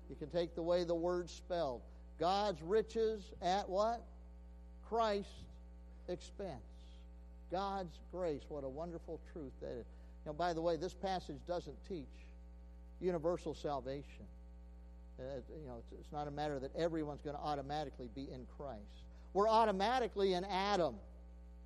You 0.10 0.16
can 0.16 0.30
take 0.30 0.54
the 0.56 0.62
way 0.62 0.84
the 0.84 0.96
word 0.96 1.30
spelled. 1.30 1.82
God's 2.20 2.62
riches 2.62 3.32
at 3.42 3.68
what? 3.68 4.04
Christ's 4.88 5.32
expense. 6.08 6.52
God's 7.52 7.98
grace. 8.12 8.44
What 8.50 8.64
a 8.64 8.70
wonderful 8.70 9.20
truth 9.34 9.54
that 9.62 9.72
is. 9.72 9.86
Now, 10.26 10.34
by 10.34 10.54
the 10.54 10.62
way, 10.62 10.78
this 10.78 10.94
passage 10.94 11.40
doesn't 11.48 11.76
teach 11.90 12.23
universal 13.04 13.54
salvation. 13.54 14.26
Uh, 15.20 15.24
you 15.62 15.68
know, 15.68 15.76
it's, 15.78 15.92
it's 16.00 16.12
not 16.12 16.28
a 16.28 16.32
matter 16.32 16.60
that 16.60 16.76
everyone's 16.76 17.22
going 17.22 17.36
to 17.36 17.42
automatically 17.42 18.10
be 18.16 18.28
in 18.32 18.48
Christ. 18.58 18.82
We're 19.34 19.50
automatically 19.50 20.34
in 20.34 20.46
Adam 20.46 20.96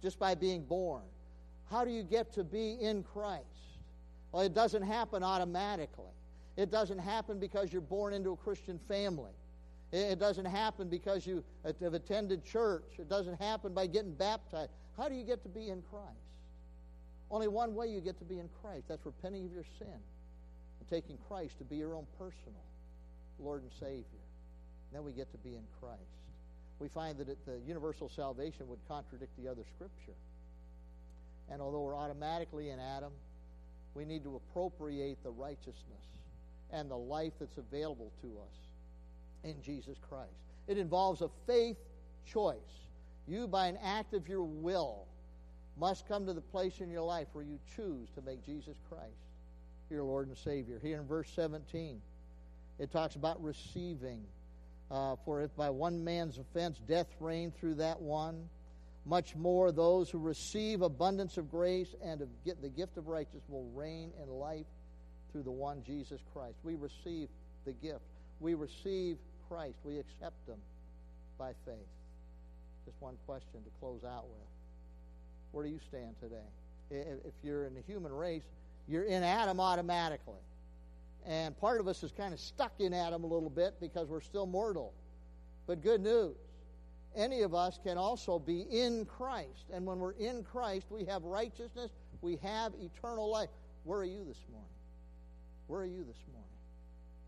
just 0.01 0.19
by 0.19 0.35
being 0.35 0.63
born. 0.63 1.03
How 1.69 1.85
do 1.85 1.91
you 1.91 2.03
get 2.03 2.33
to 2.33 2.43
be 2.43 2.77
in 2.79 3.03
Christ? 3.03 3.45
Well, 4.31 4.43
it 4.43 4.53
doesn't 4.53 4.83
happen 4.83 5.23
automatically. 5.23 6.05
It 6.55 6.71
doesn't 6.71 6.99
happen 6.99 7.39
because 7.39 7.71
you're 7.71 7.81
born 7.81 8.13
into 8.13 8.31
a 8.31 8.37
Christian 8.37 8.79
family. 8.87 9.31
It 9.91 10.19
doesn't 10.19 10.45
happen 10.45 10.89
because 10.89 11.25
you 11.25 11.43
have 11.63 11.93
attended 11.93 12.43
church. 12.43 12.83
It 12.99 13.07
doesn't 13.07 13.39
happen 13.39 13.73
by 13.73 13.87
getting 13.87 14.13
baptized. 14.13 14.71
How 14.97 15.07
do 15.07 15.15
you 15.15 15.23
get 15.23 15.43
to 15.43 15.49
be 15.49 15.69
in 15.69 15.81
Christ? 15.89 16.07
Only 17.31 17.47
one 17.47 17.75
way 17.75 17.87
you 17.87 18.01
get 18.01 18.17
to 18.19 18.25
be 18.25 18.39
in 18.39 18.49
Christ. 18.61 18.85
That's 18.89 19.05
repenting 19.05 19.45
of 19.45 19.53
your 19.53 19.63
sin 19.79 19.99
taking 20.89 21.17
Christ 21.27 21.57
to 21.59 21.63
be 21.63 21.77
your 21.77 21.95
own 21.95 22.07
personal 22.17 22.63
Lord 23.39 23.61
and 23.61 23.71
Savior. 23.79 24.03
Then 24.93 25.03
we 25.03 25.11
get 25.11 25.31
to 25.31 25.37
be 25.37 25.49
in 25.49 25.63
Christ 25.79 26.17
we 26.79 26.87
find 26.89 27.17
that 27.17 27.45
the 27.45 27.59
universal 27.65 28.09
salvation 28.09 28.67
would 28.67 28.79
contradict 28.87 29.31
the 29.41 29.49
other 29.49 29.63
scripture. 29.75 30.17
And 31.49 31.61
although 31.61 31.81
we're 31.81 31.95
automatically 31.95 32.69
in 32.69 32.79
Adam, 32.79 33.11
we 33.95 34.05
need 34.05 34.23
to 34.23 34.35
appropriate 34.35 35.23
the 35.23 35.31
righteousness 35.31 36.05
and 36.71 36.91
the 36.91 36.97
life 36.97 37.33
that's 37.39 37.57
available 37.57 38.11
to 38.21 38.27
us 38.27 38.55
in 39.43 39.55
Jesus 39.63 39.97
Christ. 40.09 40.29
It 40.67 40.77
involves 40.77 41.21
a 41.21 41.29
faith 41.47 41.77
choice. 42.25 42.57
You, 43.27 43.47
by 43.47 43.67
an 43.67 43.77
act 43.83 44.13
of 44.13 44.27
your 44.27 44.43
will, 44.43 45.05
must 45.79 46.07
come 46.07 46.25
to 46.25 46.33
the 46.33 46.41
place 46.41 46.79
in 46.79 46.91
your 46.91 47.01
life 47.01 47.27
where 47.33 47.43
you 47.43 47.59
choose 47.75 48.09
to 48.15 48.21
make 48.21 48.45
Jesus 48.45 48.75
Christ 48.89 49.26
your 49.89 50.03
Lord 50.03 50.27
and 50.27 50.37
Savior. 50.37 50.79
Here 50.81 50.99
in 50.99 51.07
verse 51.07 51.29
17, 51.35 52.01
it 52.79 52.91
talks 52.91 53.15
about 53.15 53.41
receiving 53.43 54.23
uh, 54.89 55.15
for 55.25 55.41
if 55.41 55.55
by 55.55 55.69
one 55.69 56.03
man's 56.03 56.37
offense 56.37 56.79
death 56.87 57.07
reigned 57.19 57.55
through 57.57 57.75
that 57.75 58.01
one, 58.01 58.47
much 59.05 59.35
more 59.35 59.71
those 59.71 60.09
who 60.09 60.17
receive 60.17 60.81
abundance 60.81 61.37
of 61.37 61.49
grace 61.51 61.93
and 62.03 62.21
of 62.21 62.29
get 62.45 62.61
the 62.61 62.69
gift 62.69 62.97
of 62.97 63.07
righteousness 63.07 63.43
will 63.49 63.69
reign 63.75 64.11
in 64.21 64.29
life 64.29 64.65
through 65.31 65.43
the 65.43 65.51
one 65.51 65.83
Jesus 65.85 66.21
Christ. 66.33 66.55
We 66.63 66.75
receive 66.75 67.27
the 67.65 67.73
gift. 67.73 68.01
We 68.39 68.53
receive 68.53 69.17
Christ. 69.49 69.75
We 69.83 69.97
accept 69.99 70.47
him 70.47 70.59
by 71.37 71.51
faith. 71.65 71.75
Just 72.85 73.01
one 73.01 73.15
question 73.25 73.63
to 73.63 73.69
close 73.79 74.03
out 74.05 74.25
with. 74.25 74.47
Where 75.51 75.65
do 75.65 75.69
you 75.69 75.79
stand 75.87 76.15
today? 76.21 76.47
If 76.89 77.33
you're 77.43 77.65
in 77.65 77.73
the 77.73 77.81
human 77.81 78.13
race, 78.13 78.43
you're 78.87 79.03
in 79.03 79.23
Adam 79.23 79.59
automatically. 79.59 80.41
And 81.25 81.57
part 81.59 81.79
of 81.81 81.87
us 81.87 82.03
is 82.03 82.11
kind 82.11 82.33
of 82.33 82.39
stuck 82.39 82.73
in 82.79 82.93
Adam 82.93 83.23
a 83.23 83.27
little 83.27 83.49
bit 83.49 83.75
because 83.81 84.07
we're 84.07 84.21
still 84.21 84.45
mortal. 84.45 84.93
But 85.65 85.81
good 85.81 86.01
news 86.01 86.37
any 87.17 87.41
of 87.41 87.53
us 87.53 87.79
can 87.83 87.97
also 87.97 88.37
be 88.37 88.61
in 88.69 89.05
Christ. 89.05 89.65
And 89.73 89.85
when 89.85 89.97
we're 89.97 90.13
in 90.13 90.43
Christ, 90.43 90.85
we 90.89 91.03
have 91.05 91.23
righteousness, 91.23 91.89
we 92.21 92.37
have 92.43 92.73
eternal 92.79 93.29
life. 93.29 93.49
Where 93.83 93.99
are 93.99 94.05
you 94.05 94.23
this 94.23 94.43
morning? 94.51 94.69
Where 95.65 95.81
are 95.81 95.85
you 95.85 96.03
this 96.03 96.23
morning? 96.31 96.49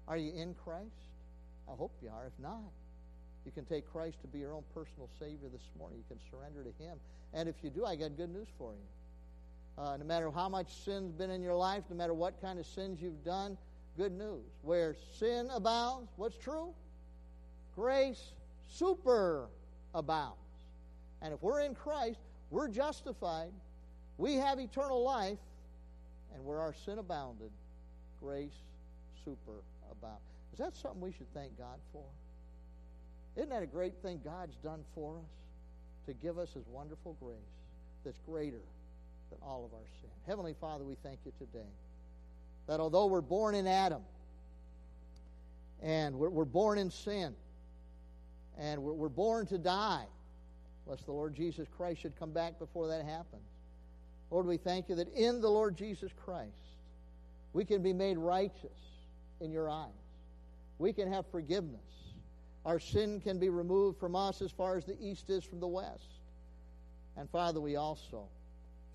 Are 0.08 0.18
you 0.18 0.32
in 0.32 0.54
Christ? 0.54 0.86
I 1.68 1.76
hope 1.76 1.92
you 2.02 2.10
are. 2.10 2.28
If 2.28 2.34
not, 2.40 2.72
you 3.46 3.52
can 3.52 3.66
take 3.66 3.92
Christ 3.92 4.22
to 4.22 4.28
be 4.28 4.40
your 4.40 4.54
own 4.54 4.64
personal 4.74 5.10
Savior 5.20 5.50
this 5.52 5.70
morning. 5.78 5.98
You 5.98 6.16
can 6.16 6.20
surrender 6.30 6.64
to 6.64 6.84
Him. 6.84 6.98
And 7.34 7.50
if 7.50 7.56
you 7.64 7.70
do, 7.70 7.86
I 7.86 7.96
got 7.96 8.16
good 8.16 8.32
news 8.32 8.48
for 8.58 8.74
you. 8.74 8.88
Uh, 9.80 9.96
no 9.98 10.06
matter 10.06 10.30
how 10.30 10.50
much 10.50 10.68
sin's 10.84 11.14
been 11.14 11.30
in 11.30 11.42
your 11.42 11.56
life, 11.56 11.84
no 11.90 11.96
matter 11.96 12.14
what 12.14 12.42
kind 12.42 12.60
of 12.60 12.66
sins 12.66 13.02
you've 13.02 13.24
done, 13.24 13.58
good 13.98 14.12
news. 14.12 14.44
Where 14.62 14.96
sin 15.18 15.50
abounds, 15.54 16.12
what's 16.18 16.38
true? 16.38 16.74
grace 17.80 18.34
super 18.68 19.48
abounds. 19.96 20.36
And 21.22 21.34
if 21.34 21.42
we're 21.42 21.62
in 21.62 21.76
Christ, 21.76 22.20
we're 22.52 22.68
justified, 22.68 23.52
we 24.18 24.36
have 24.36 24.60
eternal 24.60 25.02
life, 25.04 25.38
and 26.34 26.46
where 26.46 26.60
our 26.60 26.74
sin 26.86 27.00
abounded, 27.00 27.52
grace 28.22 28.54
super 29.24 29.64
abounds. 29.92 30.20
Is 30.52 30.60
that 30.60 30.76
something 30.76 31.02
we 31.02 31.12
should 31.12 31.34
thank 31.34 31.58
God 31.58 31.80
for? 31.94 32.04
Isn't 33.38 33.50
that 33.50 33.64
a 33.64 33.68
great 33.68 33.96
thing 34.02 34.20
God's 34.24 34.56
done 34.58 34.84
for 34.94 35.16
us? 35.16 35.32
To 36.08 36.14
give 36.14 36.38
us 36.38 36.54
His 36.54 36.66
wonderful 36.68 37.16
grace 37.22 37.38
that's 38.04 38.20
greater 38.26 38.62
than 39.30 39.40
all 39.42 39.66
of 39.66 39.74
our 39.74 39.86
sin. 40.02 40.10
Heavenly 40.28 40.56
Father, 40.60 40.84
we 40.84 40.96
thank 41.04 41.20
you 41.26 41.32
today 41.38 41.68
that 42.68 42.80
although 42.80 43.08
we're 43.08 43.22
born 43.22 43.56
in 43.56 43.68
Adam 43.68 44.02
and 45.82 46.16
we're, 46.16 46.30
we're 46.30 46.46
born 46.46 46.78
in 46.78 46.92
sin 46.92 47.36
and 48.58 48.82
we're, 48.82 48.94
we're 48.94 49.10
born 49.10 49.46
to 49.48 49.58
die, 49.58 50.06
lest 50.86 51.06
the 51.06 51.12
Lord 51.12 51.36
Jesus 51.36 51.68
Christ 51.76 52.02
should 52.02 52.18
come 52.18 52.32
back 52.32 52.60
before 52.60 52.88
that 52.88 53.06
happens. 53.06 53.42
Lord, 54.32 54.46
we 54.46 54.58
thank 54.58 54.90
you 54.90 54.96
that 54.96 55.12
in 55.14 55.42
the 55.42 55.50
Lord 55.50 55.76
Jesus 55.76 56.12
Christ 56.24 56.52
we 57.54 57.66
can 57.66 57.82
be 57.82 57.94
made 57.94 58.18
righteous 58.18 58.78
in 59.42 59.52
your 59.52 59.70
eyes. 59.70 59.90
We 60.78 60.94
can 60.94 61.12
have 61.12 61.26
forgiveness. 61.32 61.80
Our 62.66 62.80
sin 62.80 63.20
can 63.22 63.40
be 63.40 63.50
removed 63.50 64.00
from 64.00 64.16
us 64.16 64.42
as 64.42 64.52
far 64.52 64.78
as 64.78 64.86
the 64.86 64.96
east 65.02 65.30
is 65.30 65.44
from 65.44 65.60
the 65.60 65.68
west. 65.68 66.20
And 67.18 67.30
Father, 67.30 67.60
we 67.60 67.76
also 67.76 68.28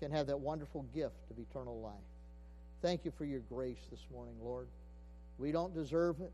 can 0.05 0.15
have 0.15 0.27
that 0.27 0.39
wonderful 0.39 0.85
gift 0.93 1.15
of 1.31 1.39
eternal 1.39 1.81
life. 1.81 1.93
Thank 2.83 3.05
you 3.05 3.11
for 3.17 3.25
your 3.25 3.39
grace 3.39 3.79
this 3.89 4.05
morning, 4.13 4.35
Lord. 4.39 4.67
We 5.39 5.51
don't 5.51 5.73
deserve 5.73 6.21
it, 6.21 6.31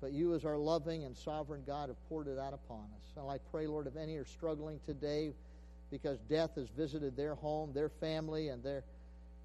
but 0.00 0.12
you, 0.12 0.32
as 0.36 0.44
our 0.44 0.56
loving 0.56 1.02
and 1.02 1.16
sovereign 1.16 1.64
God, 1.66 1.88
have 1.88 1.96
poured 2.08 2.28
it 2.28 2.38
out 2.38 2.54
upon 2.54 2.84
us. 2.84 3.16
And 3.16 3.28
I 3.28 3.38
pray, 3.50 3.66
Lord, 3.66 3.88
if 3.88 3.96
any 3.96 4.14
are 4.14 4.24
struggling 4.24 4.78
today 4.86 5.32
because 5.90 6.20
death 6.28 6.50
has 6.54 6.68
visited 6.68 7.16
their 7.16 7.34
home, 7.34 7.72
their 7.74 7.88
family, 7.88 8.50
and 8.50 8.62
they're, 8.62 8.84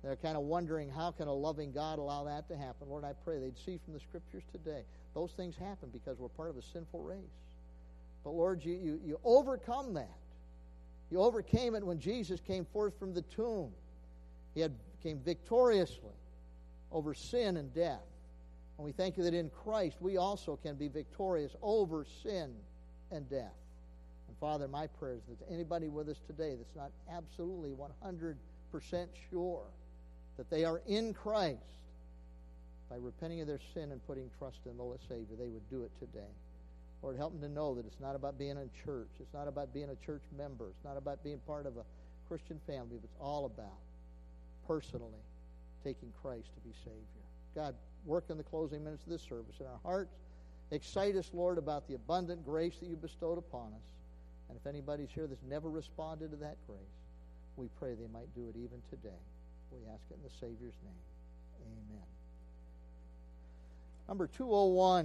they're 0.04 0.16
kind 0.16 0.38
of 0.38 0.44
wondering 0.44 0.88
how 0.88 1.10
can 1.10 1.28
a 1.28 1.34
loving 1.34 1.72
God 1.72 1.98
allow 1.98 2.24
that 2.26 2.48
to 2.50 2.56
happen, 2.56 2.88
Lord, 2.88 3.04
I 3.04 3.14
pray 3.26 3.40
they'd 3.40 3.58
see 3.58 3.80
from 3.84 3.96
the 3.96 4.00
scriptures 4.00 4.44
today 4.52 4.84
those 5.16 5.32
things 5.32 5.56
happen 5.56 5.90
because 5.92 6.20
we're 6.20 6.30
part 6.30 6.52
of 6.52 6.58
a 6.58 6.62
sinful 6.62 7.02
race. 7.02 7.18
But 8.24 8.30
Lord, 8.30 8.64
you, 8.64 8.74
you, 8.74 9.00
you 9.04 9.20
overcome 9.24 9.96
that. 9.96 10.20
You 11.12 11.20
overcame 11.22 11.76
it 11.76 11.86
when 11.86 12.00
Jesus 12.00 12.40
came 12.40 12.66
forth 12.66 12.98
from 12.98 13.14
the 13.14 13.22
tomb. 13.22 13.72
He 14.54 14.62
had, 14.62 14.74
came 15.04 15.20
victoriously 15.20 16.16
over 16.92 17.14
sin 17.14 17.58
and 17.58 17.74
death. 17.74 18.02
And 18.78 18.86
we 18.86 18.92
thank 18.92 19.18
you 19.18 19.24
that 19.24 19.34
in 19.34 19.50
Christ 19.50 19.98
we 20.02 20.18
also 20.18 20.58
can 20.58 20.76
be 20.76 20.88
victorious 20.88 21.56
over 21.62 22.06
sin 22.24 22.54
and 23.12 23.30
death. 23.30 23.54
And 24.28 24.38
Father, 24.40 24.68
my 24.68 24.88
prayer 24.88 25.14
is 25.14 25.22
that 25.28 25.54
anybody 25.54 25.88
with 25.88 26.10
us 26.10 26.20
today 26.28 26.56
that's 26.56 26.76
not 26.76 26.92
absolutely 27.16 27.72
100% 27.72 28.36
sure 29.30 29.64
that 30.38 30.50
they 30.50 30.66
are 30.66 30.82
in 30.88 31.14
Christ, 31.14 31.60
by 32.90 32.98
repenting 32.98 33.42
of 33.42 33.48
their 33.48 33.60
sin 33.74 33.92
and 33.92 34.06
putting 34.06 34.30
trust 34.38 34.60
in 34.66 34.78
the 34.78 34.84
Lord 34.84 35.00
Savior, 35.08 35.36
they 35.38 35.48
would 35.48 35.68
do 35.70 35.84
it 35.84 35.92
today. 36.00 36.32
Lord, 37.06 37.18
help 37.18 37.40
them 37.40 37.42
to 37.48 37.54
know 37.54 37.76
that 37.76 37.86
it's 37.86 38.00
not 38.00 38.16
about 38.16 38.40
being 38.40 38.58
in 38.58 38.68
church. 38.84 39.12
It's 39.20 39.32
not 39.32 39.48
about 39.48 39.72
being 39.72 39.92
a 39.92 39.96
church 40.04 40.24
member. 40.36 40.70
It's 40.70 40.84
not 40.84 40.98
about 40.98 41.24
being 41.24 41.38
part 41.46 41.68
of 41.68 41.78
a 41.78 41.84
Christian 42.28 42.60
family. 42.66 42.98
But 43.00 43.04
it's 43.04 43.22
all 43.22 43.46
about 43.46 43.78
personally 44.68 45.22
taking 45.84 46.12
Christ 46.24 46.48
to 46.56 46.62
be 46.68 46.74
Savior. 46.84 47.26
God, 47.54 47.76
work 48.08 48.26
in 48.32 48.38
the 48.38 48.44
closing 48.44 48.84
minutes 48.84 49.04
of 49.04 49.12
this 49.12 49.22
service 49.22 49.54
in 49.60 49.68
our 49.68 49.80
hearts. 49.84 50.16
Excite 50.72 51.16
us, 51.16 51.30
Lord, 51.32 51.60
about 51.60 51.88
the 51.88 51.94
abundant 51.94 52.44
grace 52.44 52.74
that 52.80 52.90
you 52.90 52.96
bestowed 52.96 53.38
upon 53.38 53.68
us. 53.68 53.88
And 54.50 54.58
if 54.58 54.66
anybody's 54.66 55.12
here 55.14 55.28
that's 55.28 55.46
never 55.48 55.70
responded 55.70 56.32
to 56.32 56.38
that 56.38 56.58
grace, 56.66 56.80
we 57.56 57.68
pray 57.78 57.94
they 57.94 58.12
might 58.12 58.34
do 58.34 58.50
it 58.50 58.58
even 58.58 58.82
today. 58.90 59.22
We 59.72 59.78
ask 59.94 60.02
it 60.10 60.16
in 60.16 60.24
the 60.24 60.34
Savior's 60.40 60.74
name. 60.82 61.06
Amen. 61.62 62.02
Number 64.08 64.26
201. 64.26 65.04